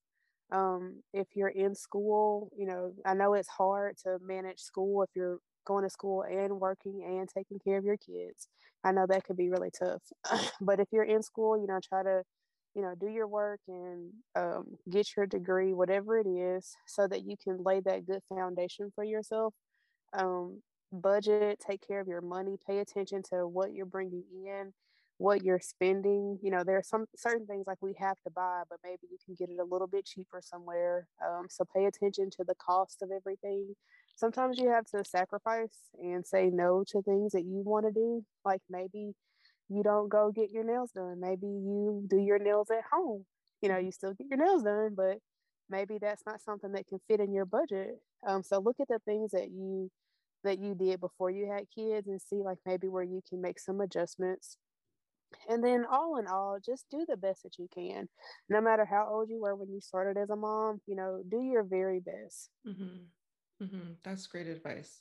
Um, 0.53 1.03
if 1.12 1.29
you're 1.35 1.48
in 1.48 1.74
school, 1.74 2.50
you 2.57 2.66
know, 2.66 2.92
I 3.07 3.14
know 3.14 3.35
it's 3.35 3.48
hard 3.48 3.96
to 4.05 4.18
manage 4.24 4.61
school 4.61 5.03
if 5.03 5.11
you're 5.14 5.38
going 5.66 5.85
to 5.85 5.90
school 5.90 6.22
and 6.22 6.61
working 6.61 7.03
and 7.05 7.29
taking 7.29 7.59
care 7.59 7.79
of 7.79 7.85
your 7.85 7.96
kids. 7.96 8.48
I 8.85 8.92
know 8.92 9.07
that 9.09 9.24
could 9.24 9.37
be 9.37 9.48
really 9.48 9.70
tough. 9.77 10.03
but 10.61 10.81
if 10.81 10.88
you're 10.92 11.05
in 11.05 11.22
school, 11.22 11.59
you 11.59 11.66
know, 11.66 11.81
try 11.83 12.03
to, 12.03 12.22
you 12.74 12.82
know, 12.82 12.94
do 12.98 13.08
your 13.08 13.26
work 13.26 13.60
and 13.68 14.10
um, 14.37 14.64
get 14.90 15.08
your 15.16 15.26
degree, 15.26 15.72
whatever 15.72 16.18
it 16.18 16.26
is, 16.26 16.74
so 16.87 17.06
that 17.08 17.24
you 17.24 17.37
can 17.42 17.62
lay 17.62 17.80
that 17.80 18.06
good 18.06 18.20
foundation 18.28 18.90
for 18.94 19.04
yourself. 19.04 19.54
Um, 20.12 20.62
budget, 20.92 21.58
take 21.66 21.87
care 21.87 22.00
of 22.00 22.08
your 22.08 22.20
money, 22.20 22.56
pay 22.66 22.78
attention 22.78 23.22
to 23.30 23.46
what 23.46 23.72
you're 23.72 23.87
bringing 23.87 24.24
in 24.46 24.72
what 25.18 25.44
you're 25.44 25.60
spending. 25.60 26.38
You 26.42 26.50
know, 26.50 26.62
there 26.64 26.76
are 26.76 26.82
some 26.82 27.06
certain 27.16 27.46
things 27.46 27.66
like 27.66 27.78
we 27.80 27.94
have 27.98 28.20
to 28.22 28.30
buy, 28.30 28.62
but 28.68 28.78
maybe 28.82 29.06
you 29.10 29.18
can 29.24 29.34
get 29.34 29.52
it 29.52 29.60
a 29.60 29.64
little 29.64 29.87
bit 29.87 30.06
cheaper 30.06 30.40
somewhere. 30.42 31.06
Um, 31.24 31.46
so 31.48 31.64
pay 31.74 31.87
attention 31.87 32.30
to 32.30 32.44
the 32.44 32.54
cost 32.56 33.02
of 33.02 33.10
everything. 33.10 33.74
Sometimes 34.16 34.58
you 34.58 34.70
have 34.70 34.87
to 34.87 35.04
sacrifice 35.04 35.78
and 36.00 36.26
say 36.26 36.50
no 36.52 36.84
to 36.88 37.02
things 37.02 37.32
that 37.32 37.44
you 37.44 37.62
want 37.64 37.87
to 37.87 37.92
do. 37.92 38.24
Like 38.44 38.62
maybe 38.68 39.12
you 39.68 39.83
don't 39.83 40.09
go 40.09 40.31
get 40.31 40.50
your 40.50 40.64
nails 40.64 40.90
done. 40.92 41.20
Maybe 41.20 41.46
you 41.46 42.05
do 42.09 42.18
your 42.18 42.38
nails 42.38 42.70
at 42.70 42.85
home. 42.92 43.24
You 43.62 43.68
know, 43.68 43.79
you 43.79 43.92
still 43.92 44.12
get 44.12 44.27
your 44.29 44.38
nails 44.38 44.62
done, 44.62 44.94
but 44.96 45.18
maybe 45.70 45.98
that's 45.98 46.22
not 46.27 46.42
something 46.42 46.72
that 46.72 46.87
can 46.87 47.00
fit 47.09 47.20
in 47.20 47.33
your 47.33 47.46
budget. 47.46 47.98
Um, 48.27 48.42
so 48.42 48.59
look 48.59 48.77
at 48.81 48.88
the 48.88 48.98
things 49.07 49.31
that 49.33 49.50
you 49.50 49.90
that 50.44 50.59
you 50.59 50.74
did 50.74 51.00
before 51.00 51.31
you 51.31 51.50
had 51.50 51.64
kids 51.74 52.07
and 52.07 52.20
see 52.20 52.42
like 52.42 52.59
maybe 52.66 52.87
where 52.87 53.03
you 53.03 53.22
can 53.29 53.40
make 53.40 53.59
some 53.59 53.81
adjustments 53.81 54.59
and 55.48 55.64
then 55.64 55.85
all 55.90 56.18
in 56.18 56.27
all 56.27 56.59
just 56.64 56.85
do 56.90 57.05
the 57.09 57.16
best 57.16 57.42
that 57.42 57.59
you 57.59 57.68
can 57.74 58.09
no 58.48 58.61
matter 58.61 58.85
how 58.85 59.09
old 59.11 59.29
you 59.29 59.40
were 59.40 59.57
when 59.57 59.70
you 59.70 59.81
started 59.81 60.16
as 60.16 60.31
a 60.31 60.37
mom 60.37 60.81
you 60.87 60.94
know 60.94 61.22
do 61.29 61.42
your 61.42 61.64
very 61.64 61.98
best 61.98 62.50
mm-hmm. 62.66 63.64
Mm-hmm. 63.64 63.92
that's 64.05 64.27
great 64.27 64.46
advice 64.46 65.00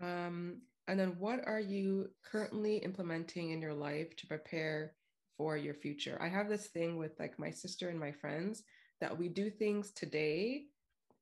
um, 0.00 0.60
and 0.88 0.98
then 0.98 1.14
what 1.18 1.40
are 1.46 1.60
you 1.60 2.08
currently 2.24 2.76
implementing 2.78 3.50
in 3.50 3.60
your 3.60 3.74
life 3.74 4.14
to 4.16 4.26
prepare 4.26 4.92
for 5.36 5.56
your 5.56 5.74
future 5.74 6.18
i 6.20 6.28
have 6.28 6.48
this 6.48 6.66
thing 6.68 6.96
with 6.96 7.12
like 7.18 7.38
my 7.38 7.50
sister 7.50 7.88
and 7.88 7.98
my 7.98 8.12
friends 8.12 8.62
that 9.00 9.16
we 9.16 9.28
do 9.28 9.50
things 9.50 9.90
today 9.92 10.64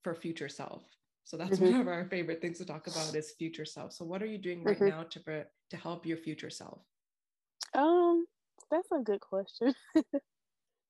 for 0.03 0.15
future 0.15 0.49
self 0.49 0.83
so 1.25 1.37
that's 1.37 1.59
mm-hmm. 1.59 1.73
one 1.73 1.81
of 1.81 1.89
our 1.89 2.05
favorite 2.09 2.41
things 2.41 2.59
to 2.59 2.65
talk 2.65 2.87
about 2.87 3.15
is 3.15 3.33
future 3.39 3.65
self 3.65 3.93
so 3.93 4.05
what 4.05 4.23
are 4.23 4.27
you 4.27 4.39
doing 4.39 4.63
right 4.63 4.79
mm-hmm. 4.79 4.89
now 4.89 5.03
to 5.05 5.45
to 5.71 5.77
help 5.77 6.07
your 6.07 6.17
future 6.17 6.51
self 6.51 6.81
um 7.75 8.25
that's 8.71 8.91
a 8.93 9.03
good 9.03 9.21
question. 9.21 9.75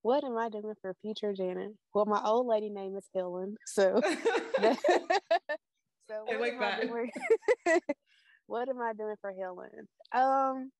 what 0.02 0.24
am 0.24 0.36
I 0.36 0.48
doing 0.48 0.74
for 0.80 0.94
future 1.02 1.32
Janet? 1.32 1.72
Well, 1.94 2.06
my 2.06 2.22
old 2.24 2.46
lady 2.46 2.70
name 2.70 2.96
is 2.96 3.06
Helen, 3.14 3.56
so. 3.66 4.00
so 4.60 6.24
I 6.30 6.36
like 6.38 6.58
that. 6.60 7.80
What 8.46 8.68
am 8.68 8.80
I 8.80 8.92
doing 8.92 9.16
for 9.20 9.32
Helen? 9.32 9.88
Um, 10.12 10.70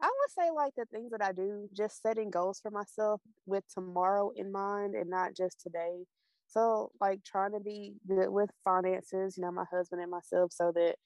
I 0.00 0.06
would 0.06 0.30
say 0.38 0.50
like 0.54 0.74
the 0.76 0.86
things 0.86 1.10
that 1.12 1.22
I 1.22 1.32
do, 1.32 1.68
just 1.76 2.02
setting 2.02 2.30
goals 2.30 2.60
for 2.60 2.70
myself 2.70 3.20
with 3.46 3.64
tomorrow 3.72 4.32
in 4.36 4.52
mind 4.52 4.94
and 4.94 5.10
not 5.10 5.34
just 5.36 5.60
today. 5.60 6.04
So 6.48 6.90
like 7.00 7.24
trying 7.24 7.52
to 7.52 7.60
be 7.60 7.94
good 8.08 8.28
with 8.30 8.50
finances, 8.64 9.36
you 9.38 9.44
know, 9.44 9.52
my 9.52 9.64
husband 9.70 10.02
and 10.02 10.10
myself, 10.10 10.52
so 10.52 10.72
that 10.74 10.96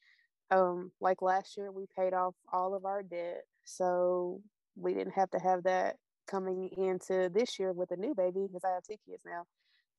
um 0.51 0.93
like 1.01 1.23
last 1.23 1.57
year 1.57 1.73
we 1.73 1.87
paid 1.97 2.15
off 2.15 2.35
all 2.53 2.75
of 2.75 2.85
our 2.85 3.03
debt. 3.03 3.43
So 3.65 4.41
we 4.77 4.95
didn't 4.95 5.15
have 5.15 5.31
to 5.33 5.39
have 5.39 5.65
that 5.65 5.97
coming 6.29 6.71
into 6.77 7.31
this 7.35 7.59
year 7.59 7.73
with 7.73 7.91
a 7.93 7.97
new 7.97 8.15
baby 8.15 8.47
because 8.47 8.65
I 8.65 8.75
have 8.75 8.85
two 8.85 8.97
kids 9.09 9.23
now. 9.27 9.45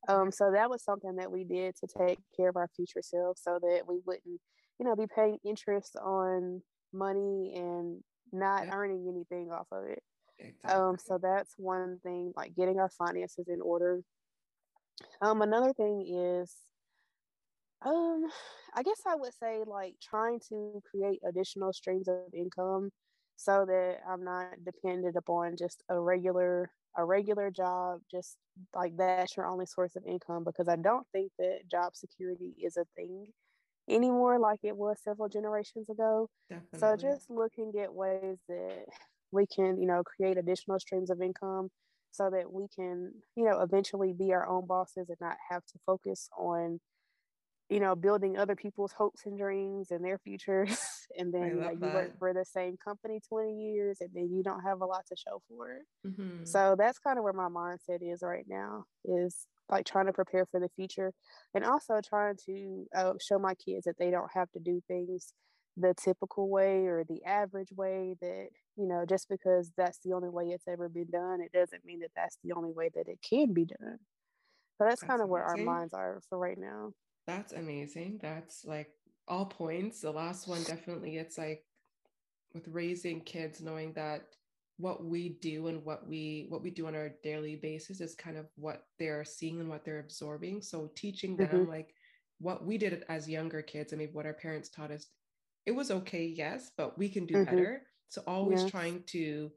Um, 0.07 0.31
so 0.31 0.51
that 0.51 0.69
was 0.69 0.83
something 0.83 1.15
that 1.17 1.31
we 1.31 1.43
did 1.43 1.75
to 1.77 1.87
take 1.87 2.19
care 2.35 2.49
of 2.49 2.55
our 2.55 2.69
future 2.75 3.01
self 3.01 3.37
so 3.37 3.59
that 3.61 3.83
we 3.87 3.99
wouldn't, 4.05 4.41
you 4.79 4.85
know, 4.85 4.95
be 4.95 5.05
paying 5.13 5.37
interest 5.45 5.95
on 5.95 6.61
money 6.93 7.53
and 7.55 8.01
not 8.31 8.65
yeah. 8.65 8.73
earning 8.73 9.05
anything 9.07 9.51
off 9.51 9.67
of 9.71 9.85
it. 9.85 10.01
Exactly. 10.39 10.71
Um, 10.71 10.97
so 10.97 11.19
that's 11.21 11.53
one 11.57 11.99
thing, 12.03 12.33
like 12.35 12.55
getting 12.55 12.79
our 12.79 12.89
finances 12.89 13.47
in 13.47 13.61
order. 13.61 14.01
Um, 15.21 15.41
another 15.41 15.73
thing 15.73 16.05
is, 16.07 16.55
um, 17.85 18.25
I 18.73 18.83
guess 18.83 19.01
I 19.05 19.15
would 19.15 19.33
say 19.33 19.63
like 19.67 19.95
trying 20.01 20.39
to 20.49 20.81
create 20.89 21.19
additional 21.27 21.73
streams 21.73 22.07
of 22.07 22.15
income 22.33 22.89
so 23.35 23.65
that 23.67 23.97
I'm 24.07 24.23
not 24.23 24.63
dependent 24.63 25.15
upon 25.15 25.57
just 25.57 25.83
a 25.89 25.99
regular 25.99 26.71
a 26.97 27.05
regular 27.05 27.49
job 27.51 28.01
just 28.11 28.37
like 28.75 28.95
that's 28.97 29.37
your 29.37 29.47
only 29.47 29.65
source 29.65 29.95
of 29.95 30.03
income 30.05 30.43
because 30.43 30.67
I 30.67 30.75
don't 30.75 31.07
think 31.13 31.31
that 31.39 31.61
job 31.71 31.95
security 31.95 32.53
is 32.61 32.77
a 32.77 32.85
thing 32.95 33.27
anymore 33.89 34.39
like 34.39 34.59
it 34.63 34.77
was 34.77 34.97
several 35.03 35.29
generations 35.29 35.89
ago. 35.89 36.29
Definitely. 36.49 36.79
So 36.79 36.95
just 36.97 37.29
looking 37.29 37.73
at 37.81 37.93
ways 37.93 38.39
that 38.47 38.85
we 39.31 39.45
can, 39.47 39.79
you 39.79 39.87
know, 39.87 40.03
create 40.03 40.37
additional 40.37 40.79
streams 40.79 41.09
of 41.09 41.21
income 41.21 41.69
so 42.11 42.29
that 42.29 42.51
we 42.51 42.67
can, 42.75 43.13
you 43.35 43.45
know, 43.45 43.61
eventually 43.61 44.13
be 44.13 44.33
our 44.33 44.47
own 44.47 44.65
bosses 44.67 45.09
and 45.09 45.17
not 45.21 45.37
have 45.49 45.65
to 45.67 45.79
focus 45.85 46.29
on 46.37 46.79
you 47.69 47.79
know, 47.79 47.95
building 47.95 48.37
other 48.37 48.55
people's 48.55 48.91
hopes 48.93 49.25
and 49.25 49.37
dreams 49.37 49.91
and 49.91 50.03
their 50.03 50.19
futures. 50.19 50.79
and 51.17 51.33
then 51.33 51.59
like, 51.59 51.77
you 51.81 51.87
work 51.87 52.17
for 52.19 52.33
the 52.33 52.45
same 52.45 52.77
company 52.83 53.19
20 53.27 53.53
years 53.53 53.97
and 54.01 54.09
then 54.13 54.29
you 54.31 54.43
don't 54.43 54.61
have 54.61 54.81
a 54.81 54.85
lot 54.85 55.05
to 55.07 55.15
show 55.15 55.41
for 55.47 55.71
it. 55.73 55.83
Mm-hmm. 56.07 56.45
So 56.45 56.75
that's 56.77 56.99
kind 56.99 57.17
of 57.17 57.23
where 57.23 57.33
my 57.33 57.47
mindset 57.47 57.99
is 58.01 58.21
right 58.21 58.45
now 58.47 58.85
is 59.05 59.47
like 59.69 59.85
trying 59.85 60.07
to 60.07 60.13
prepare 60.13 60.45
for 60.45 60.59
the 60.59 60.69
future 60.75 61.13
and 61.53 61.63
also 61.63 61.99
trying 62.07 62.35
to 62.45 62.85
uh, 62.95 63.13
show 63.21 63.39
my 63.39 63.53
kids 63.55 63.85
that 63.85 63.97
they 63.97 64.11
don't 64.11 64.31
have 64.33 64.51
to 64.51 64.59
do 64.59 64.81
things 64.87 65.33
the 65.77 65.93
typical 65.93 66.49
way 66.49 66.85
or 66.85 67.05
the 67.07 67.23
average 67.25 67.69
way 67.77 68.13
that 68.19 68.47
you 68.75 68.85
know 68.85 69.05
just 69.07 69.29
because 69.29 69.71
that's 69.77 69.99
the 70.03 70.11
only 70.11 70.27
way 70.27 70.47
it's 70.47 70.67
ever 70.67 70.89
been 70.89 71.09
done 71.09 71.39
it 71.39 71.49
doesn't 71.53 71.85
mean 71.85 71.99
that 72.01 72.11
that's 72.13 72.37
the 72.43 72.51
only 72.51 72.73
way 72.73 72.89
that 72.93 73.07
it 73.07 73.17
can 73.27 73.53
be 73.53 73.63
done 73.63 73.97
so 74.77 74.83
that's, 74.83 74.99
that's 74.99 75.03
kind 75.03 75.21
of 75.21 75.29
where 75.29 75.43
our 75.43 75.55
minds 75.55 75.93
are 75.93 76.19
for 76.27 76.37
right 76.37 76.57
now 76.57 76.91
that's 77.27 77.53
amazing. 77.53 78.19
That's 78.21 78.65
like 78.65 78.89
all 79.27 79.45
points. 79.45 80.01
The 80.01 80.11
last 80.11 80.47
one 80.47 80.63
definitely 80.63 81.17
it's 81.17 81.37
like 81.37 81.63
with 82.53 82.67
raising 82.67 83.21
kids 83.21 83.61
knowing 83.61 83.93
that 83.93 84.23
what 84.77 85.05
we 85.05 85.37
do 85.41 85.67
and 85.67 85.83
what 85.85 86.07
we 86.07 86.47
what 86.49 86.63
we 86.63 86.71
do 86.71 86.87
on 86.87 86.95
our 86.95 87.11
daily 87.23 87.55
basis 87.55 88.01
is 88.01 88.15
kind 88.15 88.37
of 88.37 88.47
what 88.55 88.85
they're 88.97 89.23
seeing 89.23 89.59
and 89.59 89.69
what 89.69 89.85
they're 89.85 89.99
absorbing. 89.99 90.61
So 90.61 90.91
teaching 90.95 91.37
them 91.37 91.47
mm-hmm. 91.49 91.69
like 91.69 91.93
what 92.39 92.65
we 92.65 92.77
did 92.77 93.03
as 93.07 93.29
younger 93.29 93.61
kids 93.61 93.93
I 93.93 93.95
mean 93.97 94.09
what 94.13 94.25
our 94.25 94.33
parents 94.33 94.69
taught 94.69 94.91
us, 94.91 95.07
it 95.65 95.71
was 95.71 95.91
okay, 95.91 96.25
yes, 96.25 96.71
but 96.75 96.97
we 96.97 97.09
can 97.09 97.25
do 97.25 97.35
mm-hmm. 97.35 97.55
better. 97.55 97.83
So 98.09 98.23
always 98.27 98.69
trying 98.69 99.03
to 99.07 99.51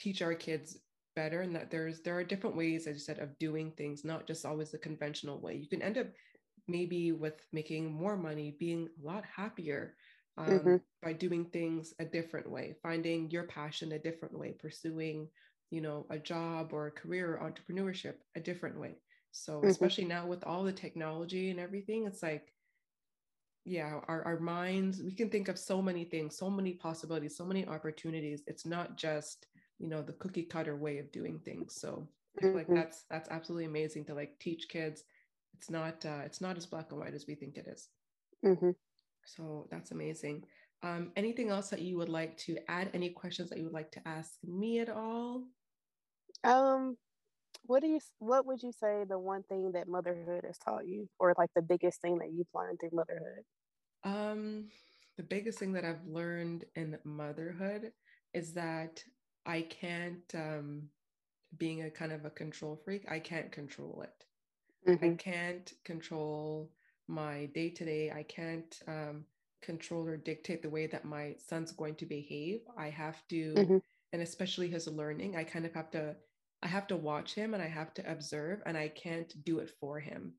teach 0.00 0.22
our 0.22 0.34
kids 0.34 0.78
better 1.14 1.42
and 1.42 1.54
that 1.54 1.70
there's 1.70 2.00
there 2.00 2.16
are 2.16 2.24
different 2.24 2.56
ways 2.56 2.86
as 2.86 2.94
you 2.94 3.00
said 3.00 3.18
of 3.18 3.36
doing 3.38 3.72
things 3.72 4.04
not 4.04 4.26
just 4.26 4.46
always 4.46 4.70
the 4.70 4.78
conventional 4.78 5.40
way 5.40 5.54
you 5.54 5.68
can 5.68 5.82
end 5.82 5.98
up 5.98 6.06
maybe 6.70 7.12
with 7.12 7.46
making 7.52 7.92
more 7.92 8.16
money, 8.16 8.56
being 8.58 8.88
a 8.88 9.06
lot 9.06 9.24
happier 9.24 9.94
um, 10.38 10.46
mm-hmm. 10.46 10.76
by 11.02 11.12
doing 11.12 11.44
things 11.46 11.94
a 11.98 12.04
different 12.04 12.50
way, 12.50 12.74
finding 12.82 13.30
your 13.30 13.44
passion 13.44 13.92
a 13.92 13.98
different 13.98 14.38
way, 14.38 14.52
pursuing, 14.52 15.28
you 15.70 15.80
know, 15.80 16.06
a 16.10 16.18
job 16.18 16.72
or 16.72 16.86
a 16.86 16.90
career 16.90 17.36
or 17.36 17.50
entrepreneurship 17.50 18.14
a 18.36 18.40
different 18.40 18.78
way. 18.78 18.96
So, 19.32 19.58
mm-hmm. 19.58 19.68
especially 19.68 20.04
now 20.04 20.26
with 20.26 20.44
all 20.44 20.64
the 20.64 20.72
technology 20.72 21.50
and 21.50 21.60
everything, 21.60 22.06
it's 22.06 22.22
like, 22.22 22.52
yeah, 23.64 24.00
our, 24.08 24.22
our 24.24 24.40
minds, 24.40 25.02
we 25.02 25.12
can 25.12 25.28
think 25.28 25.48
of 25.48 25.58
so 25.58 25.82
many 25.82 26.04
things, 26.04 26.36
so 26.36 26.48
many 26.48 26.72
possibilities, 26.72 27.36
so 27.36 27.44
many 27.44 27.66
opportunities. 27.66 28.42
It's 28.46 28.64
not 28.64 28.96
just, 28.96 29.46
you 29.78 29.88
know, 29.88 30.02
the 30.02 30.14
cookie 30.14 30.44
cutter 30.44 30.76
way 30.76 30.98
of 30.98 31.12
doing 31.12 31.40
things. 31.44 31.74
So, 31.78 32.08
I 32.38 32.42
feel 32.42 32.54
like 32.54 32.66
mm-hmm. 32.66 32.76
that's 32.76 33.04
that's 33.10 33.28
absolutely 33.28 33.66
amazing 33.66 34.04
to 34.06 34.14
like 34.14 34.38
teach 34.38 34.68
kids 34.68 35.02
it's 35.54 35.70
not 35.70 36.04
uh, 36.04 36.22
it's 36.24 36.40
not 36.40 36.56
as 36.56 36.66
black 36.66 36.90
and 36.90 37.00
white 37.00 37.14
as 37.14 37.26
we 37.26 37.34
think 37.34 37.56
it 37.56 37.66
is. 37.66 37.88
Mm-hmm. 38.44 38.70
So 39.24 39.68
that's 39.70 39.90
amazing. 39.90 40.44
Um, 40.82 41.12
anything 41.16 41.50
else 41.50 41.68
that 41.68 41.82
you 41.82 41.98
would 41.98 42.08
like 42.08 42.36
to 42.38 42.56
add? 42.68 42.90
Any 42.94 43.10
questions 43.10 43.50
that 43.50 43.58
you 43.58 43.64
would 43.64 43.74
like 43.74 43.92
to 43.92 44.08
ask 44.08 44.32
me 44.44 44.80
at 44.80 44.88
all? 44.88 45.44
Um, 46.42 46.96
what 47.66 47.82
do 47.82 47.88
you 47.88 48.00
what 48.18 48.46
would 48.46 48.62
you 48.62 48.72
say 48.72 49.04
the 49.08 49.18
one 49.18 49.42
thing 49.44 49.72
that 49.72 49.88
motherhood 49.88 50.44
has 50.44 50.58
taught 50.58 50.86
you, 50.86 51.08
or 51.18 51.34
like 51.36 51.50
the 51.54 51.62
biggest 51.62 52.00
thing 52.00 52.18
that 52.18 52.32
you've 52.32 52.48
learned 52.54 52.80
through 52.80 52.90
motherhood? 52.92 53.44
Um, 54.04 54.68
the 55.16 55.22
biggest 55.22 55.58
thing 55.58 55.72
that 55.74 55.84
I've 55.84 56.06
learned 56.06 56.64
in 56.74 56.98
motherhood 57.04 57.92
is 58.32 58.54
that 58.54 59.04
I 59.44 59.62
can't, 59.62 60.34
um, 60.34 60.88
being 61.58 61.82
a 61.82 61.90
kind 61.90 62.12
of 62.12 62.24
a 62.24 62.30
control 62.30 62.80
freak, 62.84 63.04
I 63.10 63.18
can't 63.18 63.52
control 63.52 64.02
it. 64.02 64.24
Mm-hmm. 64.88 65.04
I 65.04 65.08
can't 65.14 65.72
control 65.84 66.70
my 67.06 67.46
day 67.54 67.70
to 67.70 67.84
day. 67.84 68.10
I 68.10 68.22
can't 68.22 68.78
um, 68.86 69.24
control 69.62 70.06
or 70.06 70.16
dictate 70.16 70.62
the 70.62 70.70
way 70.70 70.86
that 70.86 71.04
my 71.04 71.34
son's 71.38 71.72
going 71.72 71.96
to 71.96 72.06
behave. 72.06 72.60
I 72.78 72.88
have 72.88 73.26
to, 73.28 73.54
mm-hmm. 73.54 73.78
and 74.12 74.22
especially 74.22 74.68
his 74.68 74.86
learning, 74.86 75.36
I 75.36 75.44
kind 75.44 75.66
of 75.66 75.74
have 75.74 75.90
to, 75.90 76.16
I 76.62 76.66
have 76.66 76.86
to 76.88 76.96
watch 76.96 77.34
him 77.34 77.54
and 77.54 77.62
I 77.62 77.68
have 77.68 77.94
to 77.94 78.10
observe, 78.10 78.60
and 78.66 78.76
I 78.76 78.88
can't 78.88 79.32
do 79.44 79.58
it 79.58 79.70
for 79.80 79.98
him. 80.00 80.32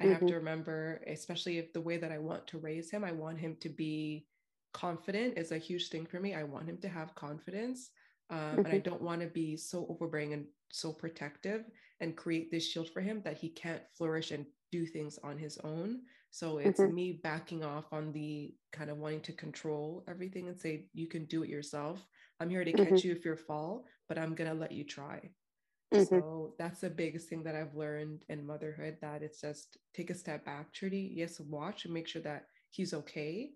I 0.00 0.04
mm-hmm. 0.04 0.12
have 0.12 0.26
to 0.26 0.34
remember, 0.34 1.02
especially 1.06 1.58
if 1.58 1.72
the 1.72 1.80
way 1.80 1.96
that 1.98 2.12
I 2.12 2.18
want 2.18 2.46
to 2.48 2.58
raise 2.58 2.90
him, 2.90 3.04
I 3.04 3.12
want 3.12 3.38
him 3.38 3.56
to 3.60 3.68
be 3.68 4.26
confident 4.72 5.36
is 5.36 5.52
a 5.52 5.58
huge 5.58 5.88
thing 5.88 6.06
for 6.06 6.18
me. 6.18 6.34
I 6.34 6.44
want 6.44 6.66
him 6.66 6.78
to 6.78 6.88
have 6.88 7.14
confidence. 7.14 7.90
Um, 8.30 8.38
mm-hmm. 8.38 8.58
And 8.58 8.66
I 8.66 8.70
mm-hmm. 8.70 8.90
don't 8.90 9.02
want 9.02 9.20
to 9.20 9.26
be 9.26 9.56
so 9.56 9.86
overbearing 9.90 10.32
and 10.32 10.46
so 10.70 10.92
protective 10.92 11.64
and 12.02 12.16
create 12.16 12.50
this 12.50 12.68
shield 12.68 12.90
for 12.90 13.00
him 13.00 13.22
that 13.24 13.38
he 13.38 13.48
can't 13.48 13.82
flourish 13.96 14.32
and 14.32 14.44
do 14.70 14.84
things 14.84 15.18
on 15.22 15.38
his 15.38 15.56
own. 15.64 16.00
So 16.30 16.58
it's 16.58 16.80
mm-hmm. 16.80 16.94
me 16.94 17.20
backing 17.22 17.62
off 17.62 17.84
on 17.92 18.12
the 18.12 18.54
kind 18.72 18.90
of 18.90 18.98
wanting 18.98 19.20
to 19.22 19.32
control 19.32 20.04
everything 20.08 20.48
and 20.48 20.58
say, 20.58 20.86
you 20.92 21.06
can 21.06 21.26
do 21.26 21.42
it 21.42 21.48
yourself. 21.48 22.04
I'm 22.40 22.50
here 22.50 22.64
to 22.64 22.72
catch 22.72 22.88
mm-hmm. 22.88 23.08
you 23.08 23.12
if 23.12 23.24
you 23.24 23.36
fall, 23.36 23.84
but 24.08 24.18
I'm 24.18 24.34
going 24.34 24.50
to 24.50 24.56
let 24.56 24.72
you 24.72 24.84
try. 24.84 25.30
Mm-hmm. 25.92 26.04
So 26.04 26.54
that's 26.58 26.80
the 26.80 26.90
biggest 26.90 27.28
thing 27.28 27.42
that 27.44 27.54
I've 27.54 27.74
learned 27.74 28.24
in 28.28 28.46
motherhood 28.46 28.96
that 29.02 29.22
it's 29.22 29.40
just 29.42 29.76
take 29.94 30.10
a 30.10 30.14
step 30.14 30.44
back, 30.44 30.72
Trudy. 30.72 31.12
Yes, 31.14 31.38
watch 31.38 31.84
and 31.84 31.92
make 31.92 32.08
sure 32.08 32.22
that 32.22 32.46
he's 32.70 32.94
okay, 32.94 33.50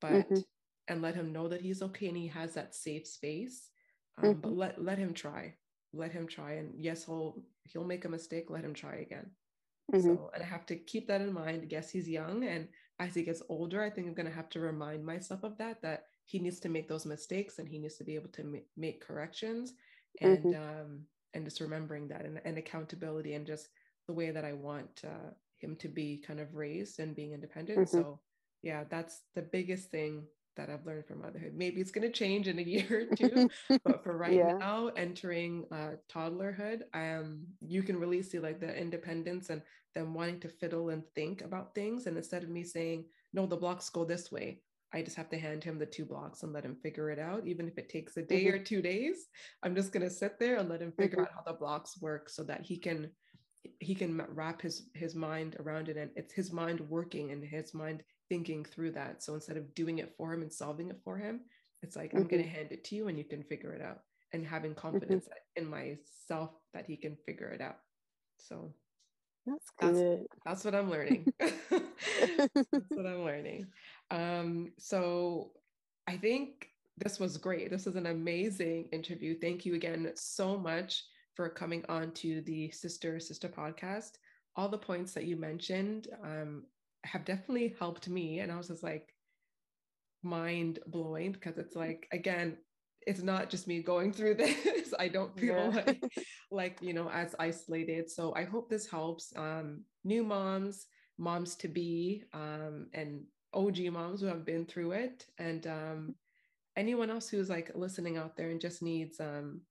but 0.00 0.12
mm-hmm. 0.12 0.40
and 0.88 1.00
let 1.00 1.14
him 1.14 1.32
know 1.32 1.48
that 1.48 1.62
he's 1.62 1.82
okay 1.82 2.08
and 2.08 2.16
he 2.16 2.28
has 2.28 2.54
that 2.54 2.74
safe 2.74 3.06
space. 3.06 3.70
Um, 4.18 4.24
mm-hmm. 4.24 4.40
But 4.40 4.52
let 4.52 4.84
let 4.84 4.98
him 4.98 5.14
try. 5.14 5.54
Let 5.92 6.12
him 6.12 6.26
try. 6.26 6.52
And 6.52 6.74
yes, 6.76 7.04
he'll 7.04 7.42
he'll 7.64 7.84
make 7.84 8.04
a 8.04 8.08
mistake. 8.08 8.50
Let 8.50 8.64
him 8.64 8.74
try 8.74 8.96
again. 8.96 9.30
Mm-hmm. 9.92 10.06
So 10.06 10.30
and 10.34 10.42
I 10.42 10.46
have 10.46 10.66
to 10.66 10.76
keep 10.76 11.08
that 11.08 11.20
in 11.20 11.32
mind. 11.32 11.68
Yes, 11.70 11.90
he's 11.90 12.08
young, 12.08 12.44
and 12.44 12.68
as 12.98 13.14
he 13.14 13.22
gets 13.22 13.42
older, 13.48 13.82
I 13.82 13.90
think 13.90 14.06
I'm 14.06 14.14
gonna 14.14 14.30
have 14.30 14.50
to 14.50 14.60
remind 14.60 15.04
myself 15.04 15.44
of 15.44 15.56
that. 15.58 15.80
That 15.82 16.04
he 16.24 16.38
needs 16.38 16.60
to 16.60 16.68
make 16.68 16.88
those 16.88 17.06
mistakes 17.06 17.58
and 17.58 17.66
he 17.66 17.78
needs 17.78 17.96
to 17.96 18.04
be 18.04 18.14
able 18.14 18.28
to 18.28 18.44
ma- 18.44 18.58
make 18.76 19.06
corrections. 19.06 19.72
And 20.20 20.44
mm-hmm. 20.44 20.80
um, 20.80 21.00
and 21.34 21.44
just 21.44 21.60
remembering 21.60 22.08
that 22.08 22.24
and, 22.24 22.40
and 22.44 22.58
accountability 22.58 23.34
and 23.34 23.46
just 23.46 23.68
the 24.06 24.14
way 24.14 24.30
that 24.30 24.44
I 24.44 24.52
want 24.54 25.02
uh, 25.04 25.30
him 25.58 25.76
to 25.76 25.88
be 25.88 26.22
kind 26.26 26.40
of 26.40 26.54
raised 26.54 26.98
and 26.98 27.14
being 27.14 27.32
independent. 27.32 27.78
Mm-hmm. 27.80 27.96
So 27.96 28.20
yeah, 28.62 28.84
that's 28.88 29.22
the 29.34 29.42
biggest 29.42 29.90
thing 29.90 30.24
that 30.58 30.68
I've 30.68 30.84
learned 30.84 31.06
from 31.06 31.22
motherhood. 31.22 31.54
Maybe 31.54 31.80
it's 31.80 31.90
going 31.90 32.06
to 32.06 32.12
change 32.12 32.48
in 32.48 32.58
a 32.58 32.62
year 32.74 33.08
or 33.10 33.16
two, 33.16 33.48
but 33.84 34.04
for 34.04 34.18
right 34.18 34.34
yeah. 34.34 34.52
now, 34.52 34.88
entering 34.88 35.64
uh, 35.72 35.92
toddlerhood, 36.12 36.82
um, 36.92 37.46
you 37.66 37.82
can 37.82 37.98
really 37.98 38.22
see 38.22 38.38
like 38.38 38.60
the 38.60 38.76
independence 38.76 39.48
and 39.48 39.62
them 39.94 40.12
wanting 40.12 40.40
to 40.40 40.48
fiddle 40.48 40.90
and 40.90 41.02
think 41.14 41.42
about 41.42 41.74
things. 41.74 42.06
And 42.06 42.16
instead 42.16 42.42
of 42.42 42.50
me 42.50 42.64
saying, 42.64 43.06
no, 43.32 43.46
the 43.46 43.56
blocks 43.56 43.88
go 43.88 44.04
this 44.04 44.30
way, 44.30 44.60
I 44.92 45.02
just 45.02 45.16
have 45.16 45.28
to 45.30 45.38
hand 45.38 45.62
him 45.62 45.78
the 45.78 45.86
two 45.86 46.04
blocks 46.04 46.42
and 46.42 46.52
let 46.52 46.64
him 46.64 46.76
figure 46.82 47.10
it 47.10 47.18
out. 47.18 47.46
Even 47.46 47.68
if 47.68 47.78
it 47.78 47.88
takes 47.88 48.16
a 48.16 48.22
day 48.22 48.46
mm-hmm. 48.46 48.56
or 48.56 48.58
two 48.58 48.82
days, 48.82 49.26
I'm 49.62 49.74
just 49.74 49.92
going 49.92 50.02
to 50.02 50.10
sit 50.10 50.38
there 50.38 50.56
and 50.56 50.68
let 50.68 50.82
him 50.82 50.92
figure 50.92 51.18
mm-hmm. 51.18 51.38
out 51.38 51.44
how 51.46 51.52
the 51.52 51.58
blocks 51.58 52.00
work 52.00 52.28
so 52.28 52.42
that 52.44 52.62
he 52.62 52.76
can 52.78 53.10
he 53.80 53.94
can 53.94 54.22
wrap 54.30 54.62
his 54.62 54.88
his 54.94 55.14
mind 55.14 55.56
around 55.58 55.88
it 55.88 55.96
and 55.96 56.10
it's 56.14 56.32
his 56.32 56.52
mind 56.52 56.80
working 56.88 57.32
and 57.32 57.44
his 57.44 57.74
mind 57.74 58.02
thinking 58.28 58.64
through 58.64 58.90
that 58.90 59.22
so 59.22 59.34
instead 59.34 59.56
of 59.56 59.74
doing 59.74 59.98
it 59.98 60.14
for 60.16 60.32
him 60.32 60.42
and 60.42 60.52
solving 60.52 60.90
it 60.90 61.00
for 61.04 61.16
him 61.16 61.40
it's 61.82 61.96
like 61.96 62.10
mm-hmm. 62.10 62.18
i'm 62.18 62.28
going 62.28 62.42
to 62.42 62.48
hand 62.48 62.68
it 62.70 62.84
to 62.84 62.94
you 62.94 63.08
and 63.08 63.18
you 63.18 63.24
can 63.24 63.42
figure 63.42 63.72
it 63.72 63.82
out 63.82 64.00
and 64.32 64.46
having 64.46 64.72
mm-hmm. 64.72 64.80
confidence 64.80 65.24
mm-hmm. 65.24 65.64
in 65.64 65.70
myself 65.70 66.50
that 66.74 66.86
he 66.86 66.96
can 66.96 67.16
figure 67.26 67.48
it 67.48 67.60
out 67.60 67.78
so 68.38 68.72
that's 69.48 69.70
good. 69.80 70.26
That's, 70.44 70.62
that's 70.62 70.64
what 70.64 70.74
I'm 70.74 70.90
learning. 70.90 71.32
that's 71.40 72.90
what 72.90 73.06
I'm 73.06 73.24
learning. 73.24 73.66
Um, 74.10 74.72
so 74.78 75.52
I 76.06 76.16
think 76.16 76.68
this 76.98 77.18
was 77.18 77.36
great. 77.36 77.70
This 77.70 77.86
was 77.86 77.96
an 77.96 78.06
amazing 78.06 78.88
interview. 78.92 79.38
Thank 79.38 79.64
you 79.64 79.74
again 79.74 80.10
so 80.14 80.58
much 80.58 81.04
for 81.34 81.48
coming 81.48 81.84
on 81.88 82.10
to 82.12 82.40
the 82.42 82.70
Sister 82.70 83.20
Sister 83.20 83.48
podcast. 83.48 84.12
All 84.56 84.68
the 84.68 84.78
points 84.78 85.12
that 85.12 85.24
you 85.24 85.36
mentioned 85.36 86.08
um, 86.22 86.64
have 87.12 87.24
definitely 87.24 87.74
helped 87.78 88.08
me. 88.08 88.40
And 88.40 88.52
I 88.52 88.56
was 88.56 88.68
just 88.68 88.82
like 88.82 89.14
mind 90.22 90.78
blowing 90.86 91.32
because 91.32 91.58
it's 91.58 91.76
like, 91.76 92.08
again, 92.12 92.56
it's 93.06 93.22
not 93.22 93.48
just 93.48 93.66
me 93.66 93.82
going 93.82 94.12
through 94.12 94.34
this. 94.36 94.92
I 94.98 95.08
don't 95.08 95.38
feel 95.38 95.54
yeah. 95.54 95.82
like, 95.86 96.02
like, 96.50 96.78
you 96.82 96.92
know, 96.92 97.10
as 97.10 97.34
isolated. 97.38 98.10
So 98.10 98.34
I 98.34 98.44
hope 98.44 98.68
this 98.68 98.86
helps 98.86 99.32
um, 99.36 99.82
new 100.04 100.22
moms, 100.22 100.86
moms 101.18 101.54
to 101.56 101.68
be, 101.68 102.24
um, 102.32 102.88
and 102.92 103.22
OG 103.54 103.78
moms 103.92 104.20
who 104.20 104.26
have 104.26 104.44
been 104.44 104.66
through 104.66 104.92
it, 104.92 105.24
and 105.38 105.66
um, 105.66 106.14
anyone 106.76 107.10
else 107.10 107.28
who's 107.28 107.48
like 107.48 107.70
listening 107.74 108.18
out 108.18 108.36
there 108.36 108.50
and 108.50 108.60
just 108.60 108.82
needs 108.82 109.20
um, 109.20 109.62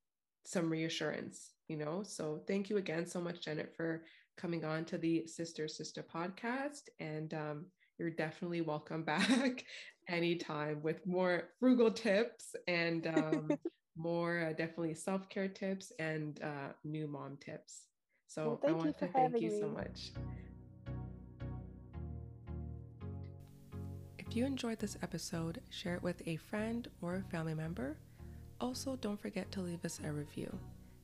some 0.44 0.68
reassurance, 0.68 1.52
you 1.68 1.76
know. 1.76 2.02
So 2.02 2.42
thank 2.48 2.70
you 2.70 2.78
again 2.78 3.06
so 3.06 3.20
much, 3.20 3.40
Janet, 3.40 3.72
for 3.76 4.02
coming 4.38 4.64
on 4.64 4.84
to 4.86 4.96
the 4.96 5.26
Sister 5.26 5.68
Sister 5.68 6.02
podcast, 6.02 6.88
and 7.00 7.34
um, 7.34 7.66
you're 7.98 8.10
definitely 8.10 8.60
welcome 8.60 9.02
back 9.04 9.64
anytime 10.08 10.80
with 10.82 11.04
more 11.06 11.50
frugal 11.58 11.90
tips 11.90 12.54
and 12.66 13.06
um, 13.08 13.50
more 13.96 14.46
uh, 14.48 14.52
definitely 14.52 14.94
self 14.94 15.28
care 15.28 15.48
tips 15.48 15.92
and 15.98 16.40
uh, 16.42 16.72
new 16.84 17.08
mom 17.08 17.36
tips. 17.44 17.88
So 18.28 18.60
well, 18.62 18.72
I 18.72 18.76
want 18.76 18.98
to 18.98 19.08
thank 19.08 19.40
you 19.40 19.50
me. 19.50 19.60
so 19.60 19.68
much. 19.68 20.12
If 24.18 24.36
you 24.36 24.44
enjoyed 24.44 24.78
this 24.78 24.96
episode, 25.02 25.60
share 25.70 25.94
it 25.94 26.02
with 26.02 26.22
a 26.26 26.36
friend 26.36 26.86
or 27.02 27.16
a 27.16 27.22
family 27.30 27.54
member. 27.54 27.96
Also, 28.60 28.96
don't 28.96 29.20
forget 29.20 29.50
to 29.52 29.60
leave 29.60 29.84
us 29.84 30.00
a 30.04 30.12
review. 30.12 30.56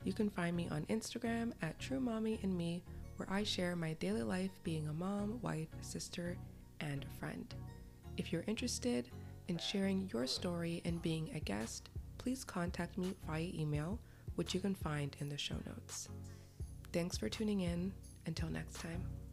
You 0.05 0.13
can 0.13 0.29
find 0.29 0.55
me 0.55 0.69
on 0.71 0.85
Instagram 0.87 1.53
at 1.63 1.79
True 1.79 2.01
Mommy 2.01 2.39
and 2.43 2.55
Me, 2.55 2.83
where 3.17 3.31
I 3.31 3.43
share 3.43 3.77
my 3.77 3.95
daily 3.95 4.23
life 4.23 4.51
being 4.63 4.89
a 4.89 4.93
mom, 4.93 5.39
wife, 5.43 5.69
sister, 5.81 6.37
and 6.81 7.05
friend. 7.19 7.55
If 8.17 8.33
you're 8.33 8.45
interested 8.47 9.09
in 9.49 9.59
sharing 9.59 10.09
your 10.13 10.27
story 10.27 10.83
and 10.85 11.03
being 11.03 11.31
a 11.35 11.41
guest, 11.41 11.91
please 12.19 12.45
contact 12.45 12.97
me 12.99 13.15
via 13.27 13.51
email, 13.55 13.99
which 14.37 14.55
you 14.55 14.61
can 14.61 14.75
find 14.75 15.17
in 15.21 15.29
the 15.29 15.39
show 15.39 15.57
notes. 15.67 16.09
Thanks 16.93 17.19
for 17.19 17.29
tuning 17.29 17.61
in. 17.61 17.93
Until 18.27 18.49
next 18.49 18.81
time. 18.81 19.24